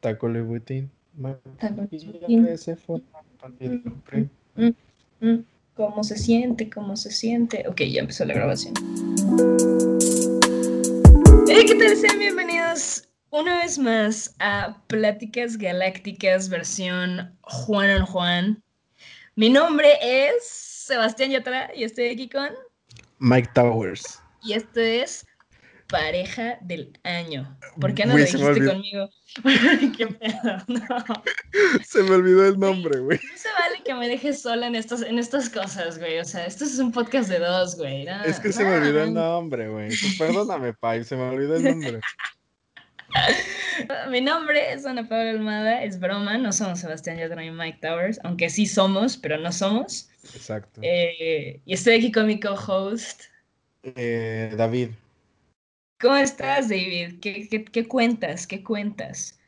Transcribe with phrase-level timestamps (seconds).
[0.00, 0.90] Taco Lebutín.
[5.74, 6.70] ¿Cómo se siente?
[6.70, 7.64] ¿Cómo se siente?
[7.68, 8.74] Ok, ya empezó la grabación.
[11.46, 11.96] Hey, ¿qué tal?
[11.96, 18.62] Sean bienvenidos una vez más a Pláticas Galácticas versión Juan on Juan.
[19.36, 22.50] Mi nombre es Sebastián Yatra y estoy aquí con
[23.18, 24.20] Mike Towers.
[24.42, 25.24] Y esto es
[25.92, 27.56] pareja del año.
[27.78, 29.10] ¿Por qué no lo dijiste conmigo?
[29.96, 30.56] ¿Qué pedo?
[30.66, 31.22] No.
[31.84, 33.20] Se me olvidó el nombre, güey.
[33.22, 36.18] No se vale que me dejes sola en estas, en estas cosas, güey.
[36.18, 38.06] O sea, esto es un podcast de dos, güey.
[38.24, 39.88] es que se me olvidó el nombre, güey.
[39.88, 42.00] Pues perdóname, Pai, se me olvidó el nombre.
[44.10, 48.18] Mi nombre es Ana Paula Almada, es broma, no somos Sebastián Yatra y Mike Towers,
[48.24, 50.08] aunque sí somos, pero no somos.
[50.34, 50.80] Exacto.
[50.82, 53.24] Eh, y estoy aquí con mi co-host.
[53.82, 54.90] Eh, David.
[56.02, 57.20] ¿Cómo estás, David?
[57.20, 58.48] ¿Qué, cuentas?
[58.48, 59.38] ¿Qué cuentas?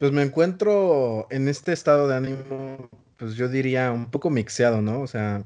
[0.00, 5.02] Pues me encuentro en este estado de ánimo, pues yo diría un poco mixeado, ¿no?
[5.02, 5.44] O sea,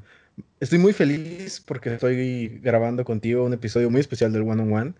[0.58, 4.94] estoy muy feliz porque estoy grabando contigo un episodio muy especial del One on One.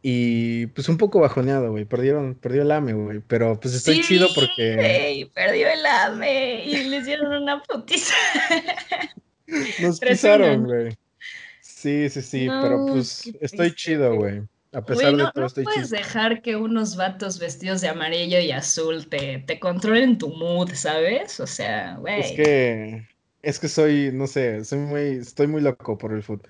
[0.00, 1.84] Y pues un poco bajoneado, güey.
[1.84, 3.20] Perdieron, perdió el AME, güey.
[3.28, 4.76] Pero pues estoy chido porque.
[4.76, 8.14] Güey, perdió el AME y le hicieron una putiza.
[9.82, 10.96] Nos pisaron, güey.
[11.60, 14.40] Sí, sí, sí, pero pues estoy chido, güey.
[14.72, 15.70] A pesar de todo, estoy chido.
[15.70, 20.28] No puedes dejar que unos vatos vestidos de amarillo y azul te, te controlen tu
[20.28, 21.40] mood, ¿sabes?
[21.40, 22.20] O sea, güey.
[22.20, 23.08] Es que.
[23.42, 25.00] Es que soy, no sé, soy muy.
[25.16, 26.48] Estoy muy loco por el fútbol.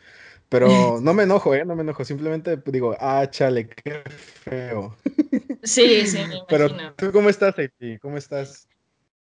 [0.51, 0.69] Pero
[1.01, 1.65] no me enojo, ¿eh?
[1.65, 2.05] No me enojo.
[2.05, 4.03] Simplemente digo, ah, chale, qué
[4.45, 4.97] feo.
[5.63, 7.99] Sí, sí, me Pero tú, ¿cómo estás, Haiti?
[7.99, 8.67] ¿Cómo estás?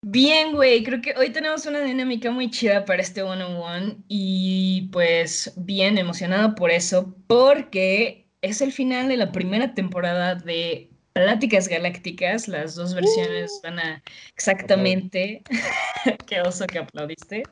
[0.02, 0.84] Bien, güey.
[0.84, 3.98] Creo que hoy tenemos una dinámica muy chida para este one-on-one.
[4.10, 10.90] y pues bien emocionado por eso, porque es el final de la primera temporada de
[11.14, 12.48] Pláticas Galácticas.
[12.48, 13.68] Las dos versiones uh.
[13.68, 15.44] van a exactamente.
[16.28, 17.44] qué oso que aplaudiste.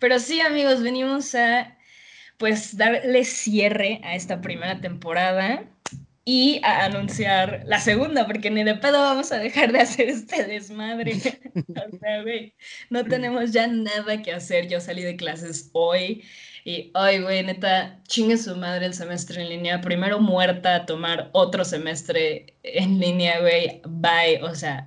[0.00, 1.76] Pero sí, amigos, venimos a
[2.38, 5.64] pues darle cierre a esta primera temporada
[6.24, 10.44] y a anunciar la segunda, porque ni de pedo vamos a dejar de hacer este
[10.44, 11.14] desmadre.
[11.54, 12.54] o sea, güey,
[12.90, 14.68] no tenemos ya nada que hacer.
[14.68, 16.22] Yo salí de clases hoy
[16.68, 19.80] y, ay, güey, neta, chingue su madre el semestre en línea.
[19.80, 23.80] Primero muerta a tomar otro semestre en línea, güey.
[23.88, 24.86] Bye, o sea,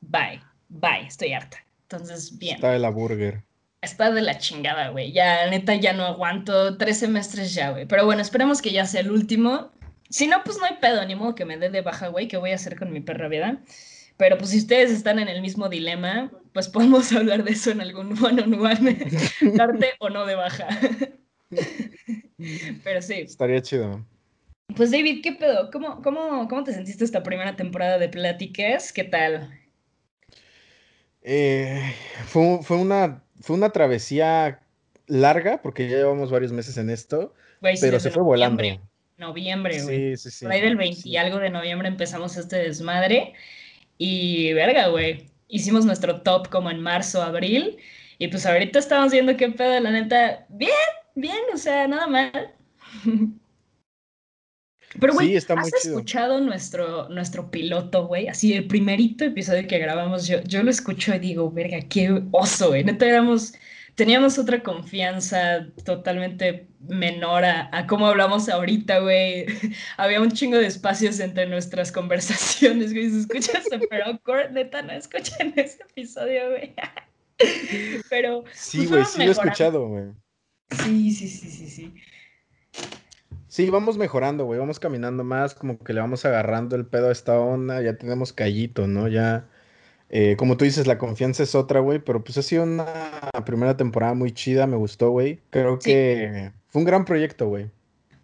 [0.00, 1.58] bye, bye, estoy harta.
[1.82, 2.56] Entonces, bien.
[2.56, 3.44] Está de la burger
[3.82, 5.12] está de la chingada, güey.
[5.12, 7.86] Ya, neta, ya no aguanto tres semestres ya, güey.
[7.86, 9.70] Pero bueno, esperemos que ya sea el último.
[10.08, 12.26] Si no, pues no hay pedo, ni modo que me dé de baja, güey.
[12.26, 13.60] ¿Qué voy a hacer con mi perra vida?
[14.16, 17.80] Pero pues si ustedes están en el mismo dilema, pues podemos hablar de eso en
[17.80, 19.06] algún one-on-one.
[19.54, 20.68] Darte o no de baja.
[22.84, 23.14] Pero sí.
[23.14, 24.04] Estaría chido.
[24.76, 25.70] Pues David, ¿qué pedo?
[25.70, 28.92] ¿Cómo, cómo, cómo te sentiste esta primera temporada de Pláticas?
[28.92, 29.50] ¿Qué tal?
[31.22, 31.94] Eh,
[32.26, 34.60] fue, fue una fue una travesía
[35.06, 38.62] larga, porque ya llevamos varios meses en esto, pero se fue volando.
[39.18, 40.16] Noviembre, güey.
[40.16, 40.44] Sí, sí, sí.
[40.44, 43.34] Por ahí del 20 y algo de noviembre empezamos este desmadre.
[44.04, 45.30] Y verga, güey.
[45.46, 47.76] Hicimos nuestro top como en marzo, abril.
[48.18, 50.44] Y pues ahorita estamos viendo qué pedo, la neta.
[50.48, 50.72] Bien,
[51.14, 52.52] bien, o sea, nada mal.
[55.00, 58.26] Pero, güey, ¿has escuchado nuestro, nuestro piloto, güey?
[58.26, 62.70] Así, el primerito episodio que grabamos, yo, yo lo escucho y digo, verga, qué oso,
[62.70, 62.82] güey.
[62.82, 63.54] Neta éramos,
[63.94, 69.46] teníamos otra confianza totalmente menor a, a cómo hablamos ahorita, güey.
[69.96, 73.10] Había un chingo de espacios entre nuestras conversaciones, güey.
[73.10, 76.74] Se escucha súper awkward, neta, no escuchan ese episodio, güey.
[78.08, 78.44] Pero.
[78.52, 80.04] Sí, güey, sí lo he escuchado, güey.
[80.70, 81.94] Sí, sí, sí, sí, sí.
[83.48, 87.12] Sí, vamos mejorando, güey, vamos caminando más, como que le vamos agarrando el pedo a
[87.12, 89.08] esta onda, ya tenemos callito, ¿no?
[89.08, 89.50] Ya,
[90.14, 92.86] eh, como tú dices, la confianza es otra, güey, pero pues ha sido una
[93.46, 95.40] primera temporada muy chida, me gustó, güey.
[95.48, 97.70] Creo que fue un gran proyecto, güey.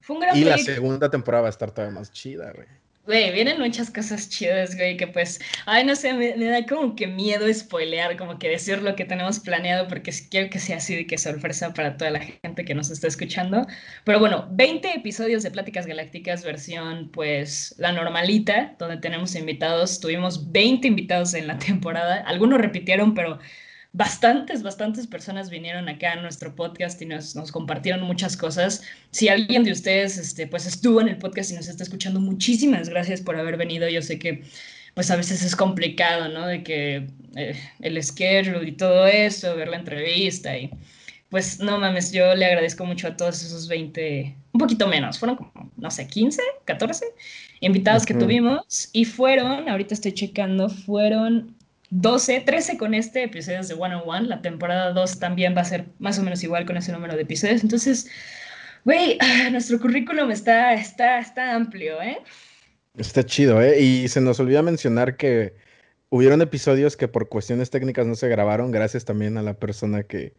[0.02, 2.66] Fue un gran y la segunda temporada va a estar todavía más chida, güey.
[3.08, 7.06] Güey, vienen muchas cosas chidas, güey, que pues, ay, no sé, me, da como que
[7.06, 11.06] miedo spoilear, como que decir lo que tenemos planeado, porque quiero que sea así de
[11.06, 13.66] que sorpresa para toda la gente que nos está escuchando.
[14.04, 20.00] Pero bueno, 20 episodios de Pláticas Galácticas, versión, pues, la normalita, donde tenemos invitados.
[20.00, 23.38] Tuvimos 20 invitados en la temporada, algunos repitieron, pero
[23.92, 28.82] bastantes, bastantes personas vinieron acá a nuestro podcast y nos, nos, compartieron muchas cosas.
[29.10, 32.88] Si alguien de ustedes este, pues estuvo en el podcast y nos está escuchando, muchísimas
[32.88, 33.88] gracias por haber venido.
[33.88, 34.44] Yo sé que
[34.94, 36.46] pues a veces es complicado, ¿no?
[36.46, 37.06] De que
[37.36, 40.70] eh, el schedule y todo eso, ver la entrevista y
[41.28, 45.36] pues no mames, yo le agradezco mucho a todos esos 20, un poquito menos, fueron
[45.36, 47.04] como, no sé, 15, 14
[47.60, 51.54] invitados que tuvimos y fueron, ahorita estoy checando, fueron
[51.90, 54.28] 12, 13 con este episodios de One on One.
[54.28, 57.22] La temporada 2 también va a ser más o menos igual con ese número de
[57.22, 57.62] episodios.
[57.62, 58.08] Entonces,
[58.84, 59.18] güey,
[59.50, 62.18] nuestro currículum está, está, está amplio, ¿eh?
[62.96, 63.80] Está chido, ¿eh?
[63.80, 65.54] Y se nos olvida mencionar que
[66.10, 70.34] hubieron episodios que por cuestiones técnicas no se grabaron, gracias también a la persona que,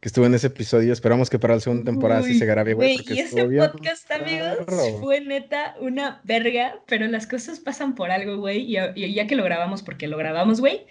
[0.00, 0.92] que estuvo en ese episodio.
[0.92, 2.98] Esperamos que para la segunda temporada sí se grabe, güey.
[3.06, 4.58] Y ese podcast, amigos,
[4.98, 8.76] fue neta una verga, pero las cosas pasan por algo, güey.
[8.76, 10.86] Y, ya que lo grabamos, porque lo grabamos, güey,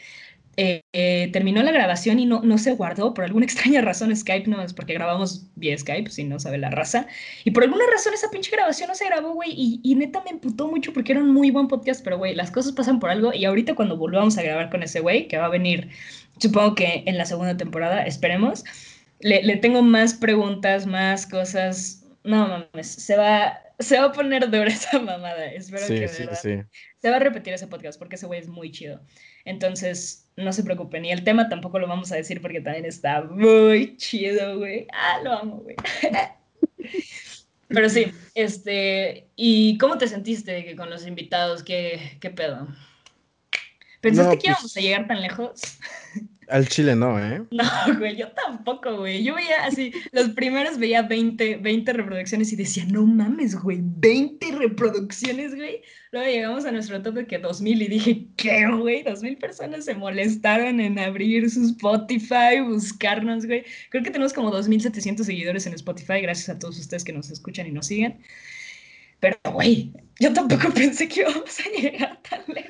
[0.57, 4.47] eh, eh, terminó la grabación y no, no se guardó por alguna extraña razón Skype,
[4.47, 7.07] no es porque grabamos vía Skype, si no sabe la raza.
[7.45, 9.49] Y por alguna razón esa pinche grabación no se grabó, güey.
[9.55, 12.51] Y, y neta me emputó mucho porque era un muy buen podcast, pero güey, las
[12.51, 13.33] cosas pasan por algo.
[13.33, 15.89] Y ahorita cuando volvamos a grabar con ese güey, que va a venir,
[16.37, 18.63] supongo que en la segunda temporada, esperemos
[19.19, 22.05] le, tengo más preguntas, más cosas.
[22.23, 25.45] No mames, se va, se va a poner dura esa mamada.
[25.45, 26.61] Espero que sí, sí.
[27.01, 29.01] se va a repetir ese podcast porque ese güey es muy chido.
[29.45, 31.05] Entonces, no se preocupen.
[31.05, 34.87] Y el tema tampoco lo vamos a decir porque también está muy chido, güey.
[34.91, 35.75] Ah, lo amo, güey.
[37.69, 41.63] Pero sí, este, ¿y cómo te sentiste con los invitados?
[41.63, 42.67] ¿Qué, qué pedo?
[44.01, 45.61] ¿Pensaste que íbamos pues a llegar tan lejos?
[46.49, 47.43] Al chile no, ¿eh?
[47.51, 49.23] No, güey, yo tampoco, güey.
[49.23, 54.53] Yo veía así, los primeros veía 20, 20 reproducciones y decía, no mames, güey, 20
[54.53, 55.83] reproducciones, güey.
[56.11, 59.03] Luego llegamos a nuestro tope que 2000 y dije, ¿qué, güey?
[59.03, 63.63] 2000 personas se molestaron en abrir su Spotify, buscarnos, güey.
[63.89, 67.67] Creo que tenemos como 2700 seguidores en Spotify, gracias a todos ustedes que nos escuchan
[67.67, 68.19] y nos siguen.
[69.19, 72.68] Pero, güey, yo tampoco pensé que íbamos a llegar tan lejos.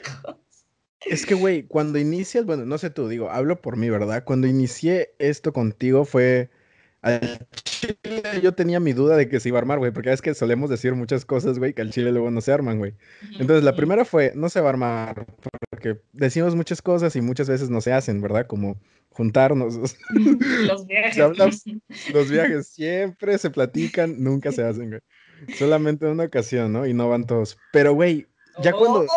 [1.05, 4.23] Es que, güey, cuando inicias, bueno, no sé tú, digo, hablo por mí, ¿verdad?
[4.25, 6.49] Cuando inicié esto contigo fue...
[7.01, 10.21] Al chile yo tenía mi duda de que se iba a armar, güey, porque es
[10.21, 12.93] que solemos decir muchas cosas, güey, que al chile luego no se arman, güey.
[13.39, 15.25] Entonces, la primera fue, no se va a armar,
[15.69, 18.47] porque decimos muchas cosas y muchas veces no se hacen, ¿verdad?
[18.47, 18.77] Como
[19.11, 19.79] juntarnos.
[20.67, 21.17] Los viajes.
[22.13, 25.01] los viajes siempre se platican, nunca se hacen, güey.
[25.57, 26.85] Solamente en una ocasión, ¿no?
[26.85, 27.57] Y no van todos.
[27.71, 28.27] Pero, güey,
[28.61, 29.01] ya cuando...
[29.01, 29.07] Oh.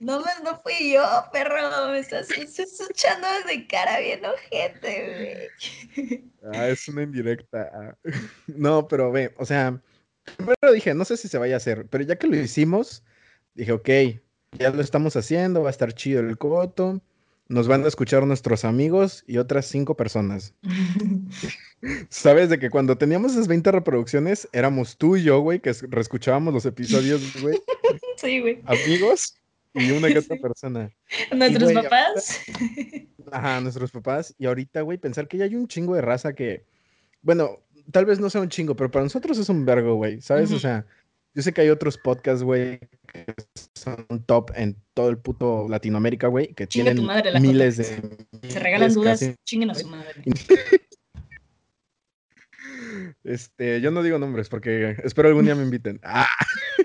[0.00, 1.90] No, no fui yo, perro.
[1.90, 5.50] Me estás, escuchando desde cara bien ojete,
[5.94, 6.22] güey.
[6.52, 7.70] Ah, es una indirecta.
[7.72, 7.96] Ah.
[8.46, 9.80] No, pero ve, o sea,
[10.36, 13.02] primero dije, no sé si se vaya a hacer, pero ya que lo hicimos,
[13.54, 13.88] dije, ok,
[14.58, 17.00] ya lo estamos haciendo, va a estar chido el coto.
[17.48, 20.54] Nos van a escuchar nuestros amigos y otras cinco personas.
[22.10, 26.52] Sabes de que cuando teníamos esas 20 reproducciones, éramos tú y yo, güey, que reescuchábamos
[26.52, 27.58] los episodios, güey.
[28.16, 28.60] Sí, güey.
[28.66, 29.37] Amigos
[29.78, 30.90] y una que otra persona.
[31.34, 32.40] ¿Nuestros papás?
[33.32, 34.34] ajá, nuestros papás.
[34.38, 36.64] Y ahorita, güey, pensar que ya hay un chingo de raza que,
[37.22, 37.60] bueno,
[37.90, 40.52] tal vez no sea un chingo, pero para nosotros es un vergo, güey, ¿sabes?
[40.52, 40.86] O sea,
[41.34, 43.26] yo sé que hay otros podcasts, güey, que
[43.74, 47.06] son top en todo el puto Latinoamérica, güey, que tienen
[47.40, 47.84] miles de...
[48.48, 50.22] Se regalan dudas, chinguen a su madre.
[53.24, 56.00] Este, yo no digo nombres porque espero algún día me inviten.
[56.02, 56.26] Ah.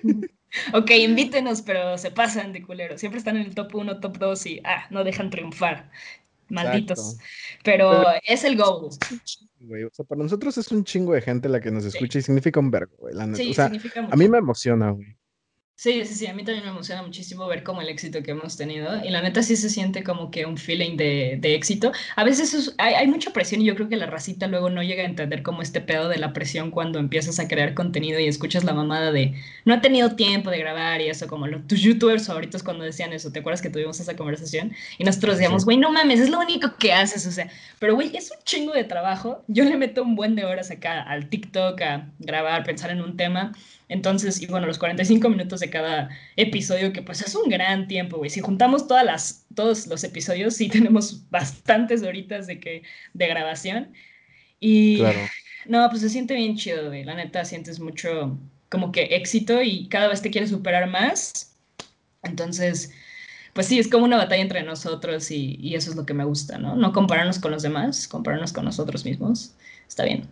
[0.74, 2.98] ok, invítenos, pero se pasan de culero.
[2.98, 5.90] Siempre están en el top 1, top 2 y ah, no dejan triunfar.
[6.50, 7.18] Malditos.
[7.64, 8.86] Pero, es el goal.
[8.86, 12.60] o sea, para nosotros es un chingo de gente la que nos escucha y significa
[12.60, 13.16] un vergo, güey.
[13.36, 13.72] Sí, o sea,
[14.12, 15.16] a mí me emociona, güey.
[15.76, 18.56] Sí, sí, sí, a mí también me emociona muchísimo ver como el éxito que hemos
[18.56, 21.92] tenido y la neta sí se siente como que un feeling de, de éxito.
[22.16, 25.04] A veces hay, hay, mucha presión y yo creo que la racita luego no llega
[25.04, 28.64] a entender como este pedo de la presión cuando empiezas a crear contenido y escuchas
[28.64, 29.34] la mamada de
[29.66, 33.12] no ha tenido tiempo de grabar y eso, como los, tus youtubers favoritos cuando decían
[33.12, 34.74] eso, ¿te acuerdas que tuvimos esa conversación?
[35.00, 37.50] Y nosotros decíamos, güey, no mames, es lo único que haces, o sea,
[37.80, 41.02] pero güey, es un chingo de trabajo, yo le meto un buen de horas acá
[41.02, 43.52] al TikTok a grabar, pensar en un tema
[43.90, 48.18] entonces, y bueno, los 45 minutos de cada episodio, que pues es un gran tiempo,
[48.18, 48.30] güey.
[48.30, 53.94] Si juntamos todas las, todos los episodios, sí tenemos bastantes horitas de, que, de grabación.
[54.60, 55.20] Y claro.
[55.68, 57.04] no, pues se siente bien chido, güey.
[57.04, 58.38] La neta, sientes mucho
[58.70, 61.56] como que éxito y cada vez te quieres superar más.
[62.24, 62.94] Entonces,
[63.54, 66.24] pues sí, es como una batalla entre nosotros y, y eso es lo que me
[66.24, 66.76] gusta, ¿no?
[66.76, 69.54] No compararnos con los demás, compararnos con nosotros mismos.
[69.88, 70.28] Está bien.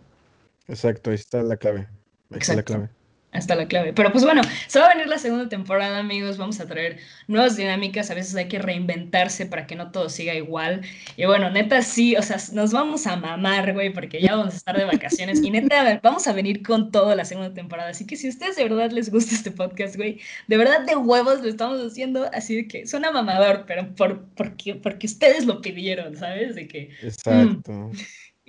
[0.66, 1.86] Exacto, ahí está la clave.
[2.30, 2.88] Ahí está la clave
[3.32, 3.92] hasta la clave.
[3.92, 6.36] Pero pues bueno, se va a venir la segunda temporada, amigos.
[6.36, 8.10] Vamos a traer nuevas dinámicas.
[8.10, 10.82] A veces hay que reinventarse para que no todo siga igual.
[11.16, 14.56] Y bueno, neta, sí, o sea, nos vamos a mamar, güey, porque ya vamos a
[14.58, 15.42] estar de vacaciones.
[15.42, 17.90] Y neta, vamos a venir con todo la segunda temporada.
[17.90, 20.96] Así que si a ustedes de verdad les gusta este podcast, güey, de verdad de
[20.96, 22.30] huevos lo estamos haciendo.
[22.34, 26.54] Así que suena mamador, pero por, porque, porque ustedes lo pidieron, ¿sabes?
[26.54, 26.90] De que.
[27.02, 27.90] Exacto.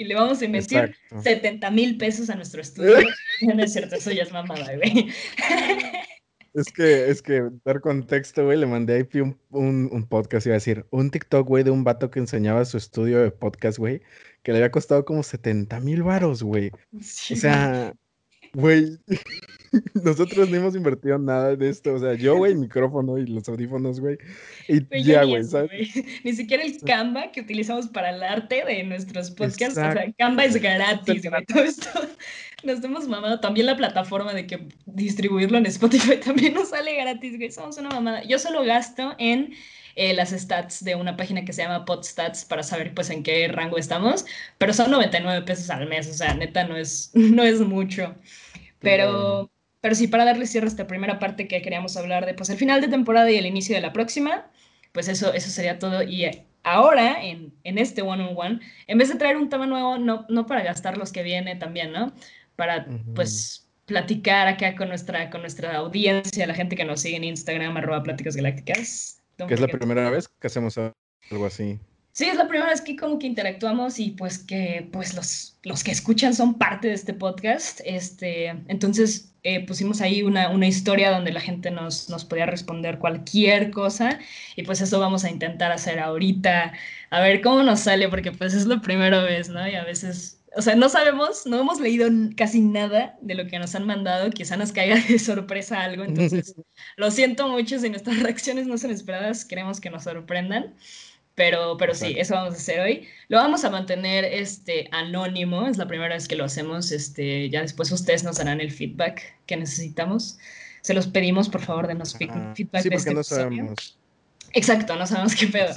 [0.03, 2.98] Y le vamos a invertir 70 mil pesos a nuestro estudio.
[3.41, 5.10] no es cierto, eso ya es mamada, güey.
[6.55, 9.15] Es que, es que, dar contexto, güey, le mandé a IP
[9.50, 12.77] un, un, podcast, iba a decir, un TikTok, güey, de un vato que enseñaba su
[12.77, 14.03] estudio de podcast, güey,
[14.43, 16.69] que le había costado como 70 mil varos, güey.
[16.93, 17.01] o
[17.36, 17.95] sea,
[18.53, 19.00] güey,
[20.03, 21.94] nosotros no hemos invertido nada de esto.
[21.94, 24.18] O sea, yo, güey, el micrófono y los audífonos, güey.
[24.68, 25.89] Y ya, güey, ¿sabes?
[26.24, 29.77] Ni siquiera el Canva que utilizamos para el arte de nuestros podcasts.
[29.77, 31.46] O sea, Canva es gratis, güey.
[31.46, 31.89] Todo esto
[32.63, 33.39] nos hemos mamado.
[33.39, 37.51] También la plataforma de que distribuirlo en Spotify también nos sale gratis, güey.
[37.51, 38.24] Somos una mamada.
[38.24, 39.53] Yo solo gasto en
[39.96, 43.48] eh, las stats de una página que se llama Podstats para saber pues en qué
[43.48, 44.25] rango estamos,
[44.58, 48.15] pero son 99 pesos al mes, o sea, neta no es, no es mucho.
[48.80, 49.50] Pero,
[49.83, 52.55] pero sí, para darle cierre a esta primera parte que queríamos hablar de pues el
[52.55, 54.49] final de temporada y el inicio de la próxima,
[54.93, 56.03] pues eso, eso sería todo.
[56.03, 56.25] Y
[56.63, 60.63] ahora, en, en este one-on-one, en vez de traer un tema nuevo, no, no para
[60.63, 62.13] gastar los que viene también, ¿no?
[62.55, 67.25] Para, pues, platicar acá con nuestra, con nuestra audiencia, la gente que nos sigue en
[67.25, 69.21] Instagram, arroba Pláticas Galácticas.
[69.35, 71.77] Que es la primera vez que hacemos algo así.
[72.13, 75.84] Sí, es la primera vez que como que interactuamos y pues que pues los, los
[75.84, 77.82] que escuchan son parte de este podcast.
[77.86, 83.00] Este, entonces eh, pusimos ahí una, una, historia donde la gente nos, nos podía responder
[83.00, 84.20] cualquier cosa
[84.55, 86.74] y pues eso vamos a intentar hacer ahorita,
[87.10, 89.67] a ver cómo nos sale, porque pues es la primera vez, ¿no?
[89.67, 93.58] Y a veces o sea, no sabemos, no hemos leído casi nada de lo que
[93.58, 96.55] nos han mandado, quizá nos caiga de sorpresa algo, entonces
[96.98, 100.75] lo siento mucho si nuestras reacciones no son esperadas, queremos que nos sorprendan,
[101.35, 103.07] pero, pero sí, eso vamos a hacer hoy.
[103.27, 107.61] Lo vamos a mantener este, anónimo, es la primera vez que lo hacemos, este, ya
[107.61, 110.37] después ustedes nos darán el feedback que necesitamos.
[110.81, 112.55] Se los pedimos, por favor, denos feedback.
[112.55, 113.97] Sí, porque este no sabemos.
[114.53, 115.73] Exacto, no sabemos qué pedo.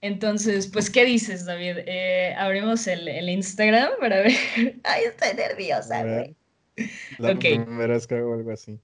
[0.00, 1.78] Entonces, pues, ¿qué dices, David?
[1.86, 4.32] Eh, abrimos el, el, Instagram para ver.
[4.84, 6.36] Ay, estoy nerviosa, güey.
[7.18, 8.78] La primera vez que hago algo así.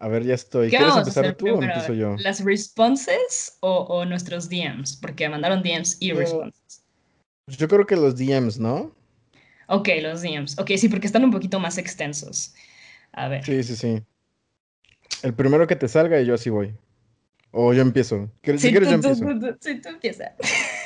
[0.00, 0.70] A ver, ya estoy.
[0.70, 2.16] ¿Quieres empezar tú o empiezo yo?
[2.18, 4.96] ¿Las responses o, o, nuestros DMs?
[4.96, 6.82] Porque mandaron DMs y responses.
[7.46, 8.96] Yo creo que los DMs, ¿no?
[9.68, 10.58] Ok, los DMs.
[10.58, 12.54] Ok, sí, porque están un poquito más extensos.
[13.12, 13.44] A ver.
[13.44, 14.02] Sí, sí, sí.
[15.22, 16.74] El primero que te salga y yo así voy.
[17.50, 18.30] O yo empiezo.
[18.42, 19.24] Si quieres, yo empiezo.
[19.60, 20.32] Sí, tú empiezas.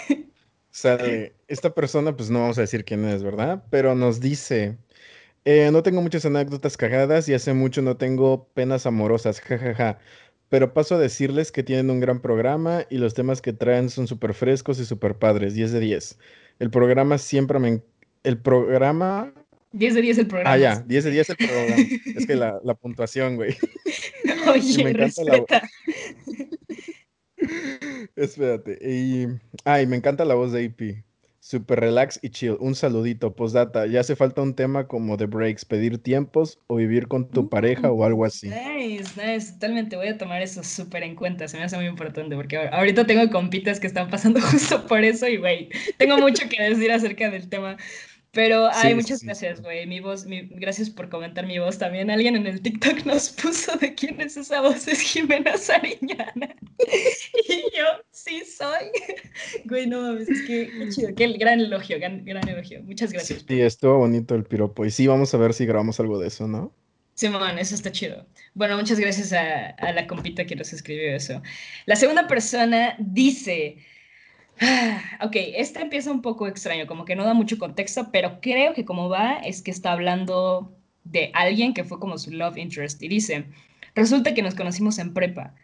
[0.70, 1.34] Sale.
[1.46, 3.62] Esta persona, pues no vamos a decir quién es, ¿verdad?
[3.70, 4.76] Pero nos dice:
[5.44, 9.98] eh, No tengo muchas anécdotas cagadas y hace mucho no tengo penas amorosas, jajaja.
[10.48, 14.06] Pero paso a decirles que tienen un gran programa y los temas que traen son
[14.06, 16.18] súper frescos y súper padres, 10 de 10.
[16.60, 17.82] El programa siempre me.
[18.22, 19.32] El programa
[19.74, 20.52] 10 de 10 el programa.
[20.52, 21.76] Ah, ya, 10 de 10 el programa.
[22.16, 23.56] es que la, la puntuación, güey.
[24.48, 25.68] Oye, me respeta.
[28.16, 28.78] Espérate.
[28.80, 29.26] Y...
[29.64, 31.04] Ay, me encanta la voz de AP.
[31.46, 32.56] Super relax y chill.
[32.58, 33.36] Un saludito.
[33.36, 33.84] Postdata.
[33.86, 37.92] Ya hace falta un tema como de breaks, pedir tiempos o vivir con tu pareja
[37.92, 38.48] o algo así.
[38.48, 39.52] Nice, nice.
[39.52, 39.94] Totalmente.
[39.96, 41.46] Voy a tomar eso súper en cuenta.
[41.46, 45.28] Se me hace muy importante porque ahorita tengo compitas que están pasando justo por eso
[45.28, 47.76] y, güey, tengo mucho que decir acerca del tema.
[48.34, 49.86] Pero, ay, muchas gracias, güey.
[49.86, 52.10] Mi voz, mi, gracias por comentar mi voz también.
[52.10, 56.54] Alguien en el TikTok nos puso de quién es esa voz, es Jimena Sariñana.
[57.48, 58.90] y yo, sí soy.
[59.66, 62.82] Güey, no mames, es que qué chido, qué gran elogio, gran, gran elogio.
[62.82, 63.44] Muchas gracias.
[63.46, 64.84] Sí, estuvo bonito el piropo.
[64.84, 66.72] Y sí, vamos a ver si grabamos algo de eso, ¿no?
[67.14, 68.26] Simón, eso está chido.
[68.54, 71.40] Bueno, muchas gracias a, a la compita que nos escribió eso.
[71.86, 73.78] La segunda persona dice.
[75.20, 78.84] Ok, este empieza un poco extraño, como que no da mucho contexto, pero creo que
[78.84, 80.72] como va es que está hablando
[81.04, 83.46] de alguien que fue como su love interest y dice,
[83.94, 85.54] resulta que nos conocimos en prepa.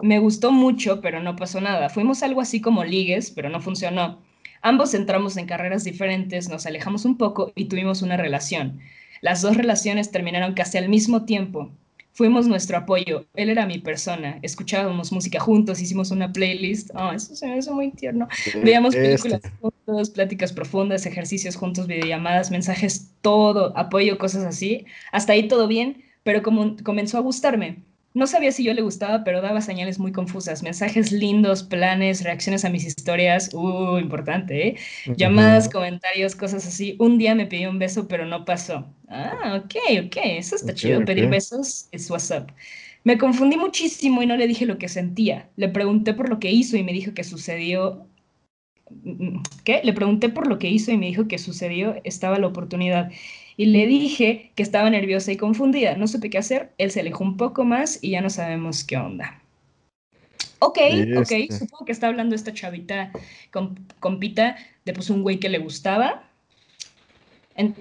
[0.00, 1.88] Me gustó mucho, pero no pasó nada.
[1.88, 4.22] Fuimos algo así como ligues, pero no funcionó.
[4.62, 8.80] Ambos entramos en carreras diferentes, nos alejamos un poco y tuvimos una relación.
[9.20, 11.70] Las dos relaciones terminaron casi al mismo tiempo.
[12.16, 17.36] Fuimos nuestro apoyo, él era mi persona, escuchábamos música juntos, hicimos una playlist, oh, eso
[17.36, 18.26] se me hizo muy tierno.
[18.62, 24.86] Veíamos películas juntos, pláticas profundas, ejercicios juntos, videollamadas, mensajes, todo, apoyo, cosas así.
[25.12, 27.82] Hasta ahí todo bien, pero como comenzó a gustarme.
[28.16, 32.64] No sabía si yo le gustaba, pero daba señales muy confusas, mensajes lindos, planes, reacciones
[32.64, 34.76] a mis historias, uh, importante, ¿eh?
[35.18, 36.96] Llamadas, comentarios, cosas así.
[36.98, 38.86] Un día me pidió un beso, pero no pasó.
[39.08, 42.48] Ah, ok, ok, eso está chido, pedir besos es WhatsApp.
[43.04, 45.50] Me confundí muchísimo y no le dije lo que sentía.
[45.56, 48.06] Le pregunté por lo que hizo y me dijo que sucedió
[49.64, 49.80] ¿Qué?
[49.84, 53.10] Le pregunté por lo que hizo y me dijo que sucedió, estaba la oportunidad
[53.56, 55.96] y le dije que estaba nerviosa y confundida.
[55.96, 58.96] No supe qué hacer, él se alejó un poco más y ya no sabemos qué
[58.96, 59.40] onda.
[60.58, 60.78] Ok,
[61.18, 63.12] ok, supongo que está hablando esta chavita
[63.50, 66.25] con, compita de pues un güey que le gustaba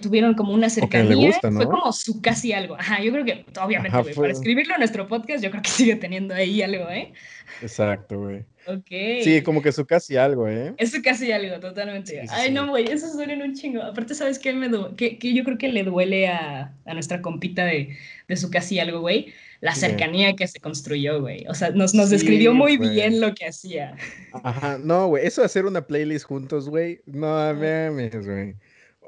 [0.02, 1.34] tuvieron como una cercanía.
[1.42, 2.76] Fue como su casi algo.
[2.76, 5.96] Ajá, yo creo que, obviamente, güey, para escribirlo en nuestro podcast, yo creo que sigue
[5.96, 7.14] teniendo ahí algo, ¿eh?
[7.62, 8.46] Exacto, güey.
[8.68, 9.22] Ok.
[9.24, 10.74] Sí, como que su casi algo, ¿eh?
[10.78, 12.26] Es su casi algo, totalmente.
[12.30, 13.84] Ay, no, güey, eso suena un chingo.
[13.84, 14.54] Aparte, ¿sabes qué?
[14.54, 17.96] Me que, yo creo que le duele a, a nuestra compita de,
[18.28, 19.34] de, su casi algo, güey.
[19.62, 21.46] La cercanía que se construyó, güey.
[21.48, 23.96] O sea, nos, nos describió muy bien lo que hacía.
[24.44, 25.26] Ajá, no, güey.
[25.26, 27.02] Eso de hacer una playlist juntos, güey.
[27.06, 28.56] No mames, güey.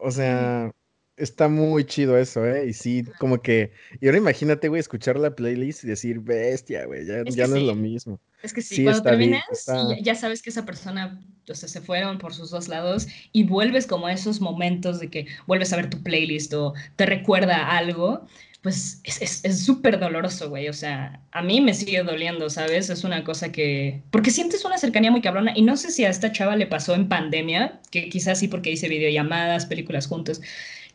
[0.01, 0.71] O sea,
[1.17, 2.67] está muy chido eso, ¿eh?
[2.67, 3.71] Y sí, como que.
[3.99, 7.63] Y ahora imagínate, güey, escuchar la playlist y decir, bestia, güey, ya, ya no es
[7.63, 8.19] lo mismo.
[8.43, 9.43] Es que sí, cuando terminas,
[10.01, 13.87] ya, sabes que esa persona, o sea, se fueron por sus dos lados y vuelves
[13.87, 18.27] como a esos momentos de que vuelves a ver tu playlist o te recuerda algo
[18.67, 20.67] pues es súper es, doloroso, güey.
[20.67, 22.89] O sea, a mí me sigue doliendo, ¿sabes?
[22.89, 24.01] Es una cosa que...
[24.11, 26.93] Porque sientes una cercanía muy cabrona y no sé si a esta chava le pasó
[26.93, 30.41] en pandemia, que quizás sí porque hice videollamadas, películas juntos.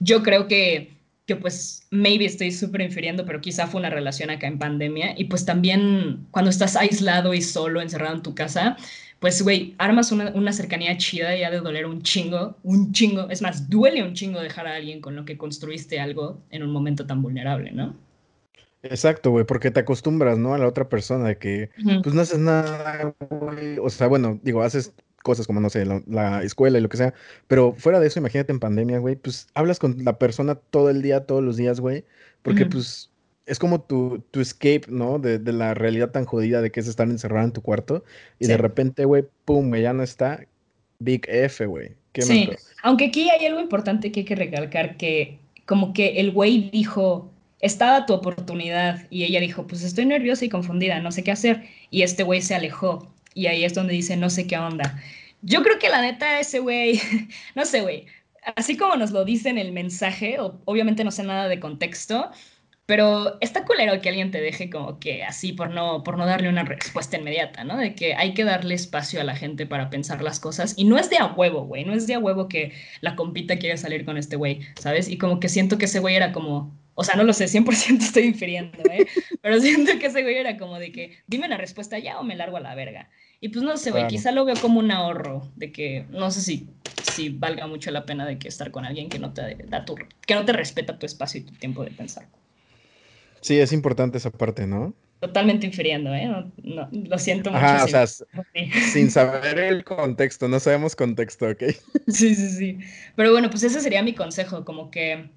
[0.01, 0.91] Yo creo que,
[1.25, 5.15] que pues, maybe estoy súper infiriendo, pero quizá fue una relación acá en pandemia.
[5.17, 8.77] Y pues también cuando estás aislado y solo, encerrado en tu casa,
[9.23, 13.31] pues, güey, armas una, cercanía chida y ha de doler un chingo, un chingo.
[13.31, 16.73] Es más, duele un chingo dejar a alguien con lo que construiste algo en un
[16.73, 17.95] momento tan vulnerable, ¿no?
[18.83, 20.55] Exacto, güey, porque te acostumbras, ¿no?
[20.55, 21.71] A la otra persona de que,
[22.03, 23.79] pues, no haces nada, güey.
[23.79, 27.15] O sea, bueno, digo, haces cosas como, no sé, la, escuela y lo que sea,
[27.47, 31.01] pero fuera de eso, imagínate en pandemia, güey, pues hablas con la persona todo el
[31.01, 32.05] día, todos los días, güey,
[32.43, 33.12] porque pues
[33.47, 35.19] es como tu, tu escape, ¿no?
[35.19, 38.05] De, de, la realidad tan jodida de que es estar encerrado en tu cuarto
[38.39, 40.47] y de repente, güey, pum, ya no está.
[40.99, 41.97] Big F, güey.
[42.15, 42.51] Sí,
[42.83, 47.31] aunque aquí hay algo importante que hay que recalcar, que como que el güey dijo,
[47.61, 51.65] estaba tu oportunidad y ella dijo, pues estoy nerviosa y confundida, no sé qué hacer.
[51.91, 55.01] Y este güey se alejó y ahí es donde dice, no sé qué onda.
[55.41, 57.01] Yo creo que la neta ese güey,
[57.55, 58.07] no sé, güey,
[58.57, 62.31] así como nos lo dice en el mensaje, obviamente no sé nada de contexto,
[62.93, 66.51] pero está culero que alguien te deje como que así por no, por no darle
[66.51, 67.79] una respuesta inmediata, ¿no?
[67.79, 70.75] De que hay que darle espacio a la gente para pensar las cosas.
[70.77, 71.87] Y no es de a huevo, güey.
[71.87, 75.09] No es de a huevo que la compita quiere salir con este güey, ¿sabes?
[75.09, 78.03] Y como que siento que ese güey era como, o sea, no lo sé, 100%
[78.03, 79.07] estoy infiriendo, ¿eh?
[79.41, 82.37] Pero siento que ese güey era como de que, dime la respuesta ya o me
[82.37, 83.09] largo a la verga.
[83.41, 86.43] Y pues no sé, güey, quizá lo veo como un ahorro, de que no sé
[86.43, 86.69] si,
[87.11, 89.95] si valga mucho la pena de que estar con alguien que no te da tu,
[90.27, 92.29] que no te respeta tu espacio y tu tiempo de pensar.
[93.43, 94.95] Sí, es importante esa parte, ¿no?
[95.21, 96.27] Totalmente infiriendo, ¿eh?
[96.63, 97.65] No, lo siento mucho.
[97.65, 98.07] Ajá, o sea,
[98.93, 101.63] sin saber el contexto, no sabemos contexto, ¿ok?
[102.09, 102.79] Sí, sí, sí.
[103.15, 105.31] Pero bueno, pues ese sería mi consejo, como que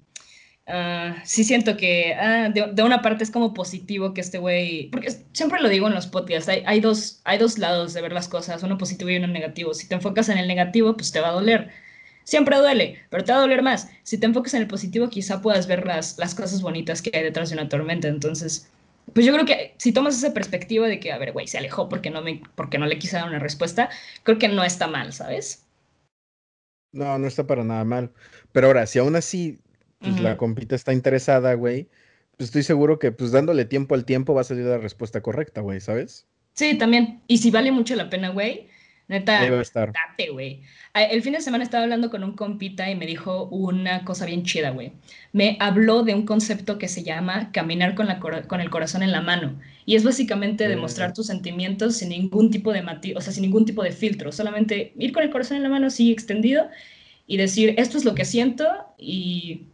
[0.66, 5.12] uh, sí siento que uh, de, una parte es como positivo que este güey, porque
[5.32, 8.28] siempre lo digo en los podcasts, hay, hay, dos, hay dos lados de ver las
[8.28, 9.74] cosas, uno positivo y uno negativo.
[9.74, 11.70] Si te enfocas en el negativo, pues te va a doler
[12.26, 13.88] Siempre duele, pero te va a doler más.
[14.02, 17.22] Si te enfocas en el positivo, quizá puedas ver las, las cosas bonitas que hay
[17.22, 18.08] detrás de una tormenta.
[18.08, 18.68] Entonces,
[19.14, 21.88] pues yo creo que si tomas esa perspectiva de que, a ver, güey, se alejó
[21.88, 23.90] porque no, me, porque no le quise dar una respuesta,
[24.24, 25.66] creo que no está mal, ¿sabes?
[26.90, 28.10] No, no está para nada mal.
[28.50, 29.60] Pero ahora, si aún así
[30.00, 31.88] pues, la compita está interesada, güey,
[32.36, 35.60] pues estoy seguro que pues dándole tiempo al tiempo va a salir la respuesta correcta,
[35.60, 36.26] güey, ¿sabes?
[36.54, 37.20] Sí, también.
[37.28, 38.68] Y si vale mucho la pena, güey,
[39.08, 39.92] Neta, Debe estar.
[39.92, 40.62] date, güey.
[40.94, 44.42] El fin de semana estaba hablando con un compita y me dijo una cosa bien
[44.42, 44.92] chida, güey.
[45.32, 49.12] Me habló de un concepto que se llama caminar con, la con el corazón en
[49.12, 49.60] la mano.
[49.84, 53.64] Y es básicamente demostrar tus sentimientos sin ningún tipo de matiz, o sea, sin ningún
[53.64, 54.32] tipo de filtro.
[54.32, 56.68] Solamente ir con el corazón en la mano así extendido
[57.26, 58.66] y decir, esto es lo que siento
[58.98, 59.68] y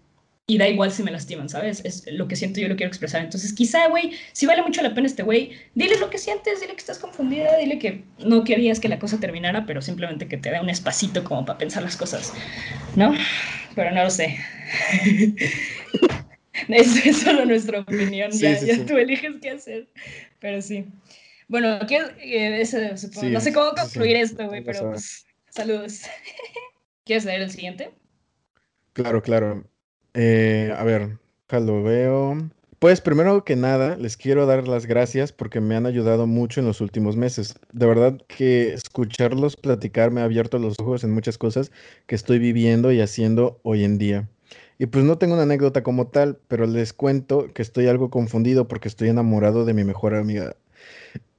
[0.46, 1.85] y da igual si me lastiman, ¿sabes?
[1.85, 3.22] Es lo que siento, yo lo quiero expresar.
[3.22, 6.72] Entonces, quizá, güey, si vale mucho la pena este güey, dile lo que sientes, dile
[6.72, 10.50] que estás confundida, dile que no querías que la cosa terminara, pero simplemente que te
[10.50, 12.33] da un espacito como para pensar las cosas,
[12.96, 13.14] ¿no?
[13.74, 14.37] Pero no lo sé.
[16.68, 19.88] es, es, solo nuestra opinión, ya, ya tú eliges qué hacer,
[20.40, 20.87] pero sí.
[21.46, 22.64] Bueno, eh,
[23.22, 26.02] no sé cómo concluir esto, güey, pero pues, saludos.
[27.05, 27.90] ¿Quieres leer el siguiente?
[28.92, 29.72] Claro, claro.
[30.14, 31.18] Eh, a ver,
[31.51, 32.37] lo veo.
[32.79, 36.66] Pues primero que nada, les quiero dar las gracias porque me han ayudado mucho en
[36.66, 37.55] los últimos meses.
[37.72, 41.70] De verdad que escucharlos platicar me ha abierto los ojos en muchas cosas
[42.07, 44.29] que estoy viviendo y haciendo hoy en día.
[44.79, 48.66] Y pues no tengo una anécdota como tal, pero les cuento que estoy algo confundido
[48.66, 50.57] porque estoy enamorado de mi mejor amiga.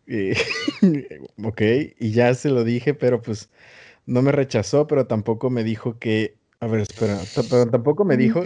[1.44, 1.62] ok,
[2.00, 3.50] y ya se lo dije, pero pues
[4.06, 8.44] no me rechazó, pero tampoco me dijo que a ver, espera, pero tampoco me dijo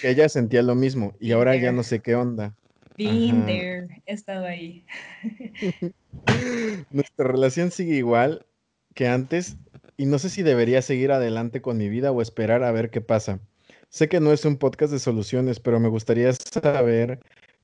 [0.00, 2.54] que ella sentía lo mismo y ahora ya no sé qué onda.
[2.96, 4.86] Been there, he estado ahí.
[6.90, 8.46] Nuestra relación sigue igual
[8.94, 9.56] que antes
[9.96, 13.00] y no sé si debería seguir adelante con mi vida o esperar a ver qué
[13.00, 13.40] pasa.
[13.88, 17.18] Sé que no es un podcast de soluciones, pero me gustaría saber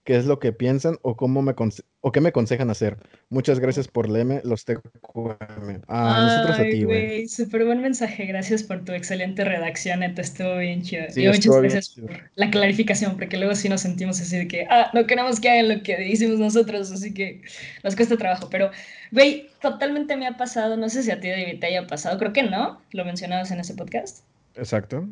[0.04, 1.54] qué es lo que piensan o cómo me
[2.00, 2.96] o qué me aconsejan hacer.
[3.28, 5.82] Muchas gracias por leerme los TQM.
[5.86, 7.28] Ah, nosotros a ti, güey.
[7.28, 8.26] Súper buen mensaje.
[8.26, 10.00] Gracias por tu excelente redacción.
[10.14, 11.04] Te estuvo bien chido.
[11.14, 14.90] y muchas gracias por la clarificación, porque luego sí nos sentimos así de que, ah,
[14.92, 17.42] no queremos que hagan lo que decimos nosotros, así que
[17.84, 18.48] nos cuesta trabajo.
[18.50, 18.70] Pero,
[19.12, 20.76] güey, totalmente me ha pasado.
[20.76, 22.18] No sé si a ti, David, te haya pasado.
[22.18, 22.80] Creo que no.
[22.90, 24.24] Lo mencionabas en ese podcast.
[24.56, 25.08] Exacto.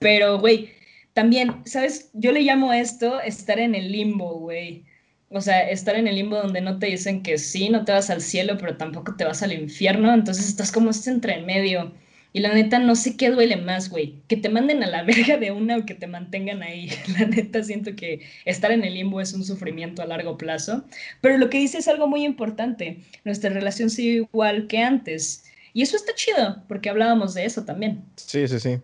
[0.00, 0.70] Pero, güey,
[1.16, 2.10] también, ¿sabes?
[2.12, 4.84] Yo le llamo esto estar en el limbo, güey.
[5.30, 8.10] O sea, estar en el limbo donde no te dicen que sí, no te vas
[8.10, 10.12] al cielo, pero tampoco te vas al infierno.
[10.12, 11.94] Entonces estás como este entre medio.
[12.34, 14.16] Y la neta, no sé qué duele más, güey.
[14.28, 16.90] Que te manden a la verga de una o que te mantengan ahí.
[17.18, 20.84] La neta, siento que estar en el limbo es un sufrimiento a largo plazo.
[21.22, 22.98] Pero lo que dice es algo muy importante.
[23.24, 25.46] Nuestra relación sigue igual que antes.
[25.72, 28.04] Y eso está chido, porque hablábamos de eso también.
[28.16, 28.80] Sí, sí, sí.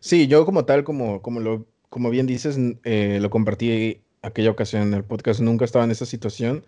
[0.00, 4.82] Sí, yo como tal, como, como, lo, como bien dices, eh, lo compartí aquella ocasión
[4.82, 6.64] en el podcast, nunca estaba en esa situación.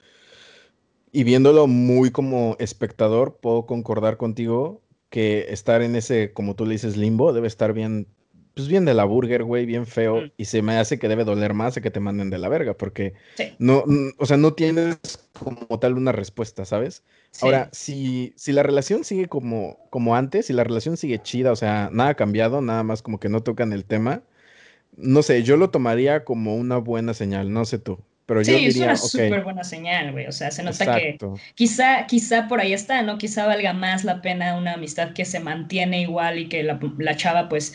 [1.12, 6.72] Y viéndolo muy como espectador, puedo concordar contigo que estar en ese, como tú le
[6.72, 8.09] dices, limbo, debe estar bien,
[8.54, 10.22] pues bien de la burger, güey, bien feo.
[10.22, 10.30] Mm.
[10.36, 12.74] Y se me hace que debe doler más de que te manden de la verga,
[12.74, 13.14] porque
[13.58, 13.84] no,
[14.18, 14.98] o sea, no tienes
[15.32, 17.02] como tal una respuesta, ¿sabes?
[17.40, 21.56] Ahora, si, si la relación sigue como, como antes, si la relación sigue chida, o
[21.56, 24.22] sea, nada ha cambiado, nada más como que no tocan el tema,
[24.96, 27.98] no sé, yo lo tomaría como una buena señal, no sé tú.
[28.26, 30.26] Pero yo diría, es una súper buena señal, güey.
[30.26, 31.18] O sea, se nota que
[31.54, 33.18] quizá, quizá por ahí está, ¿no?
[33.18, 37.16] Quizá valga más la pena una amistad que se mantiene igual y que la, la
[37.16, 37.74] chava, pues,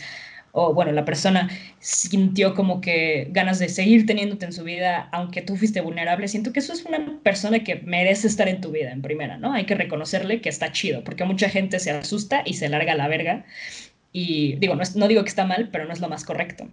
[0.52, 5.42] o bueno, la persona sintió como que ganas de seguir teniéndote en su vida, aunque
[5.42, 8.90] tú fuiste vulnerable, siento que eso es una persona que merece estar en tu vida
[8.90, 9.52] en primera, ¿no?
[9.52, 13.08] Hay que reconocerle que está chido, porque mucha gente se asusta y se larga la
[13.08, 13.44] verga.
[14.12, 16.68] Y digo, no, no digo que está mal, pero no es lo más correcto.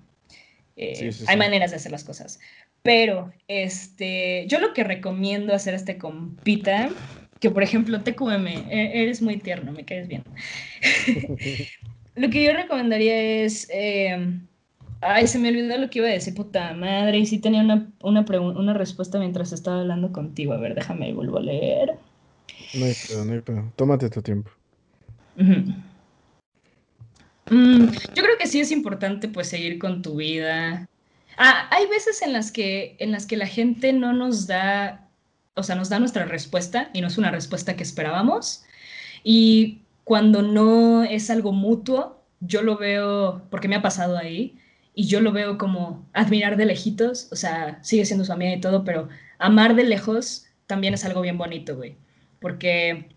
[0.75, 2.39] Eh, hay maneras de hacer las cosas.
[2.83, 6.89] Pero, este, yo lo que recomiendo hacer este compita,
[7.39, 10.23] que por ejemplo, TQM, e, eres muy tierno, me caes bien.
[12.17, 13.67] Lo que yo recomendaría es.
[13.69, 14.45] Em,
[15.01, 17.19] ay, se me olvidó lo que iba a decir, puta madre.
[17.19, 20.53] Y sí tenía una, una, una respuesta mientras estaba hablando contigo.
[20.53, 21.93] A ver, déjame, vuelvo a leer.
[22.73, 23.71] No hay pedo, no hay pedo.
[23.75, 24.49] Tómate tu tiempo.
[27.49, 30.89] Mm, yo creo que sí es importante, pues, seguir con tu vida.
[31.37, 35.07] Ah, hay veces en las que, en las que la gente no nos da,
[35.53, 38.63] o sea, nos da nuestra respuesta y no es una respuesta que esperábamos.
[39.23, 44.57] Y cuando no es algo mutuo, yo lo veo, porque me ha pasado ahí,
[44.95, 48.61] y yo lo veo como admirar de lejitos, o sea, sigue siendo su amiga y
[48.61, 51.97] todo, pero amar de lejos también es algo bien bonito, güey.
[52.39, 53.09] Porque,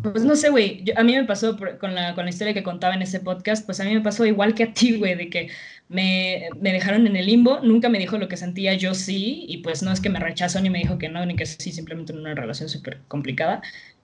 [0.00, 2.94] pues no sé, güey, a mí me pasó con, la, con la historia que contaba
[2.94, 5.48] en ese podcast, pues a mí me pasó igual que a ti, güey, de que
[5.88, 9.58] me, me, dejaron en el limbo, nunca me dijo lo que sentía, yo sí, y
[9.58, 12.12] pues no es que me rechazó ni me dijo que no, ni que sí, simplemente
[12.12, 13.62] en una relación súper complicada,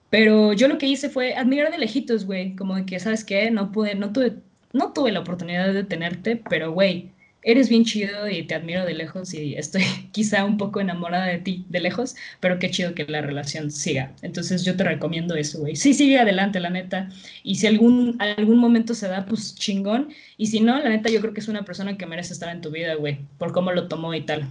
[0.09, 3.51] pero yo lo que hice fue admirar de lejitos, güey, como de que, ¿sabes qué?
[3.51, 4.33] No pude, no tuve,
[4.73, 7.11] no tuve la oportunidad de tenerte, pero, güey,
[7.43, 11.37] eres bien chido y te admiro de lejos y estoy quizá un poco enamorada de
[11.37, 14.13] ti de lejos, pero qué chido que la relación siga.
[14.21, 15.75] Entonces yo te recomiendo eso, güey.
[15.75, 17.09] Sí, sigue adelante, la neta.
[17.43, 20.09] Y si algún, algún momento se da, pues chingón.
[20.37, 22.61] Y si no, la neta, yo creo que es una persona que merece estar en
[22.61, 24.47] tu vida, güey, por cómo lo tomó y tal.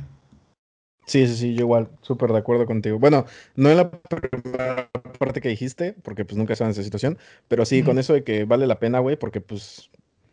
[1.07, 2.99] Sí, sí, sí, yo igual, súper de acuerdo contigo.
[2.99, 7.16] Bueno, no en la primera parte que dijiste, porque pues nunca estaba en esa situación,
[7.47, 9.88] pero sí, con eso de que vale la pena, güey, porque pues,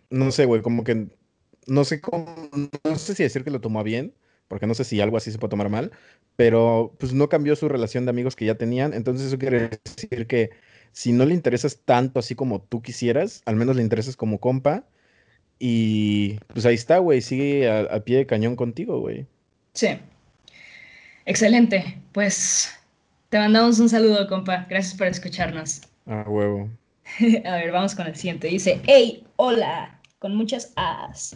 [0.09, 1.09] no sé, güey, como que,
[1.67, 2.25] no sé cómo,
[2.83, 4.15] no sé si decir que lo tomó bien,
[4.47, 5.91] porque no sé si algo así se puede tomar mal,
[6.35, 10.25] pero pues no cambió su relación de amigos que ya tenían, entonces eso quiere decir
[10.25, 10.49] que
[10.91, 14.87] si no le interesas tanto así como tú quisieras, al menos le interesas como compa,
[15.59, 19.27] y pues ahí está, güey, sigue al pie de cañón contigo, güey.
[19.73, 19.99] Sí.
[21.25, 21.99] Excelente.
[22.11, 22.71] Pues
[23.29, 24.65] te mandamos un saludo, compa.
[24.69, 25.81] Gracias por escucharnos.
[26.05, 26.69] Ah, huevo.
[27.45, 28.47] A ver, vamos con el siguiente.
[28.47, 31.35] Dice, hey, hola, con muchas as.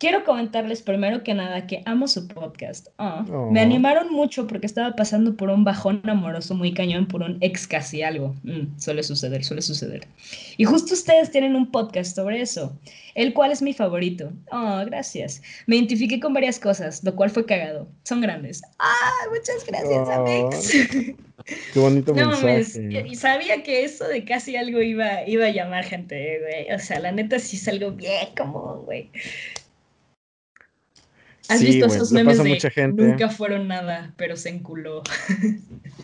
[0.00, 2.88] Quiero comentarles primero que nada que amo su podcast.
[2.96, 7.36] Ah, me animaron mucho porque estaba pasando por un bajón amoroso muy cañón por un
[7.42, 8.34] ex casi algo.
[8.42, 10.08] Mm, suele suceder, suele suceder.
[10.56, 12.74] Y justo ustedes tienen un podcast sobre eso,
[13.14, 14.32] el cual es mi favorito.
[14.50, 15.42] Oh, gracias.
[15.66, 17.86] Me identifiqué con varias cosas, lo cual fue cagado.
[18.04, 18.62] Son grandes.
[18.78, 21.14] Ah, muchas gracias, Amex.
[21.74, 23.06] Qué bonito no, mensaje.
[23.06, 26.74] y sabía que eso de casi algo iba, iba a llamar gente, güey.
[26.74, 29.10] O sea, la neta sí es algo bien común, güey.
[31.50, 33.02] ¿Has Sí, visto güey, esos memes de mucha gente.
[33.02, 35.02] nunca fueron nada, pero se enculó?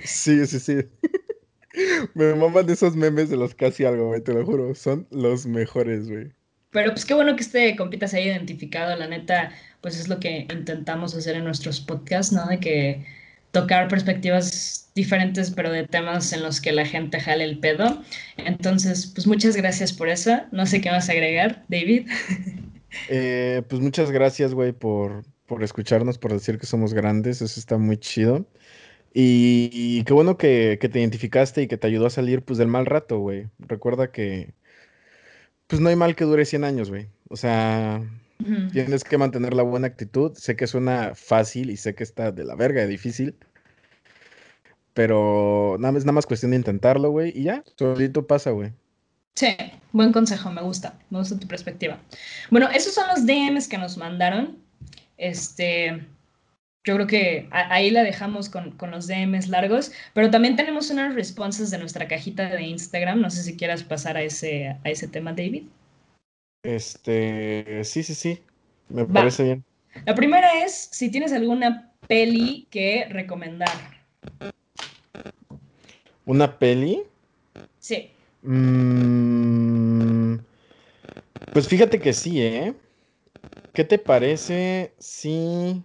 [0.05, 0.77] Sí, sí, sí.
[2.15, 4.75] Me maman esos memes de los casi algo, güey, te lo juro.
[4.75, 6.33] Son los mejores, güey.
[6.71, 10.21] Pero pues qué bueno que este compita se haya identificado, la neta, pues es lo
[10.21, 12.47] que intentamos hacer en nuestros podcasts, ¿no?
[12.47, 13.05] De que
[13.53, 18.03] tocar perspectivas diferentes, pero de temas en los que la gente jale el pedo.
[18.37, 20.43] Entonces, pues muchas gracias por eso.
[20.53, 22.09] No sé qué vas a agregar, David.
[23.09, 27.43] Eh, pues muchas gracias, güey, por, por escucharnos, por decir que somos grandes.
[27.43, 28.47] Eso está muy chido.
[29.15, 32.59] Y, y qué bueno que, que te identificaste y que te ayudó a salir, pues,
[32.59, 33.49] del mal rato, güey.
[33.59, 34.53] Recuerda que,
[35.67, 37.09] pues, no hay mal que dure 100 años, güey.
[37.29, 38.03] O sea,
[38.41, 38.69] Ujú.
[38.73, 40.33] tienes que mantener la buena actitud.
[40.35, 43.37] Sé que suena fácil y sé que está de la verga de difícil.
[44.93, 47.33] Pero nada más, nada más cuestión de intentarlo, güey.
[47.35, 48.73] Y ya, solito pasa, güey.
[49.35, 49.55] Sí,
[49.93, 51.99] buen consejo, me gusta, me gusta tu perspectiva.
[52.51, 54.57] Bueno, esos son los DMs que nos mandaron.
[55.19, 56.07] Este,
[56.85, 61.15] yo creo que ahí la dejamos con, con los DMs largos, pero también tenemos unas
[61.15, 63.21] responses de nuestra cajita de Instagram.
[63.21, 65.65] No sé si quieras pasar a ese, a ese tema, David.
[66.63, 68.43] Este, sí, sí, sí.
[68.89, 69.15] Me Va.
[69.15, 69.65] parece bien.
[70.05, 73.69] La primera es si tienes alguna peli que recomendar.
[76.25, 77.03] ¿Una peli?
[77.79, 78.11] Sí.
[78.43, 80.37] Mm,
[81.53, 82.75] pues fíjate que sí, ¿eh?
[83.77, 85.83] ¿Qué te parece si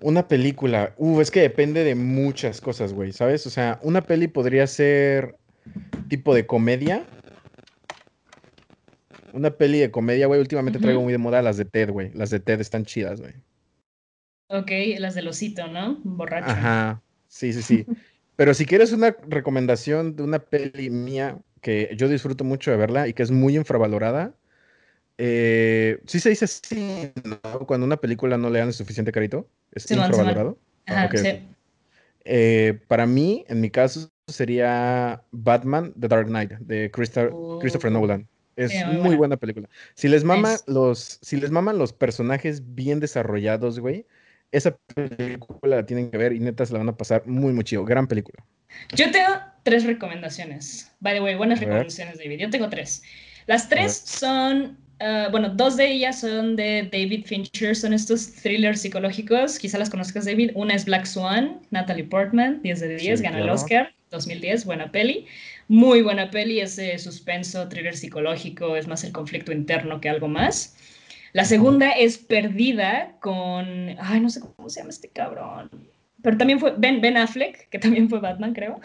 [0.00, 0.94] una película?
[0.96, 3.44] Uh, es que depende de muchas cosas, güey, ¿sabes?
[3.48, 5.34] O sea, una peli podría ser
[6.06, 7.04] tipo de comedia.
[9.32, 10.38] Una peli de comedia, güey.
[10.38, 12.12] Últimamente traigo muy de moda las de Ted, güey.
[12.14, 13.34] Las de Ted están chidas, güey.
[14.46, 14.70] Ok,
[15.00, 15.98] las del osito, ¿no?
[16.04, 16.50] Borracho.
[16.50, 17.84] Ajá, sí, sí, sí.
[18.36, 23.08] Pero si quieres una recomendación de una peli mía que yo disfruto mucho de verla
[23.08, 24.36] y que es muy infravalorada,
[25.18, 27.66] eh, sí se dice así, ¿no?
[27.66, 30.06] Cuando una película no le dan el suficiente carito, es Simón.
[30.06, 30.58] infravalorado.
[30.86, 31.28] Ah, Ajá, sí.
[31.28, 31.36] ok.
[32.24, 38.28] Eh, para mí, en mi caso, sería Batman The Dark Knight de Christa- Christopher Nolan.
[38.56, 39.16] Es sí, muy muy buena.
[39.18, 39.68] buena película.
[39.94, 44.04] Si les mama los, si les maman los personajes bien desarrollados, güey,
[44.50, 47.62] esa película la tienen que ver y neta se la van a pasar muy, muy
[47.64, 47.84] chido.
[47.84, 48.44] Gran película.
[48.94, 49.28] Yo tengo
[49.62, 50.90] tres recomendaciones.
[51.00, 52.38] By the way, buenas recomendaciones, David.
[52.40, 53.02] Yo tengo tres.
[53.46, 58.80] Las tres son, ah, bueno, dos de ellas son de David Fincher, son estos thrillers
[58.80, 59.58] psicológicos.
[59.58, 60.52] Quizá las conozcas, David.
[60.54, 63.54] Una es Black Swan, Natalie Portman, 10 de 10, Sí, ganó el claro.
[63.54, 65.26] Oscar, 2010, buena peli.
[65.68, 70.28] Muy buena peli, es de suspenso, thriller psicológico, es más el conflicto interno que algo
[70.28, 70.76] más.
[71.32, 75.70] La segunda es Perdida con, ay, no sé cómo se llama este cabrón.
[76.22, 78.80] Pero también fue Ben, ben Affleck, que también fue Batman, creo.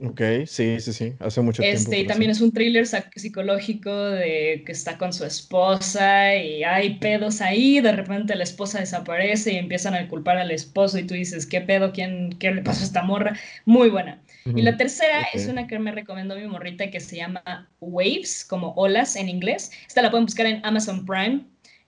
[0.00, 1.12] Ok, sí, sí, sí.
[1.20, 1.76] Hace mucho tiempo.
[1.76, 2.38] Este, y pero también sí.
[2.38, 7.92] es un thriller psicológico de que está con su esposa y hay pedos ahí, de
[7.92, 11.92] repente la esposa desaparece y empiezan a culpar al esposo y tú dices, ¿qué pedo?
[11.92, 13.36] ¿Quién, ¿Qué le pasó a esta morra?
[13.66, 14.22] Muy buena.
[14.44, 15.26] Y la tercera ok.
[15.34, 19.70] es una que me recomendó mi morrita que se llama Waves, como olas en inglés.
[19.86, 21.44] Esta la pueden buscar en Amazon Prime.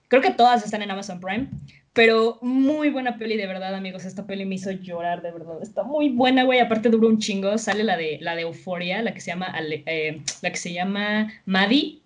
[0.07, 1.49] Creo que todas están en Amazon Prime.
[1.95, 4.03] Pero muy buena peli, de verdad, amigos.
[4.03, 5.61] Esta peli me hizo llorar, de verdad.
[5.61, 6.59] Está muy buena, güey.
[6.59, 7.57] Aparte duró un chingo.
[7.57, 10.73] Sale la de, la de Euphoria, la que se llama, Ale- eh, la que se
[10.73, 12.01] llama Maddie,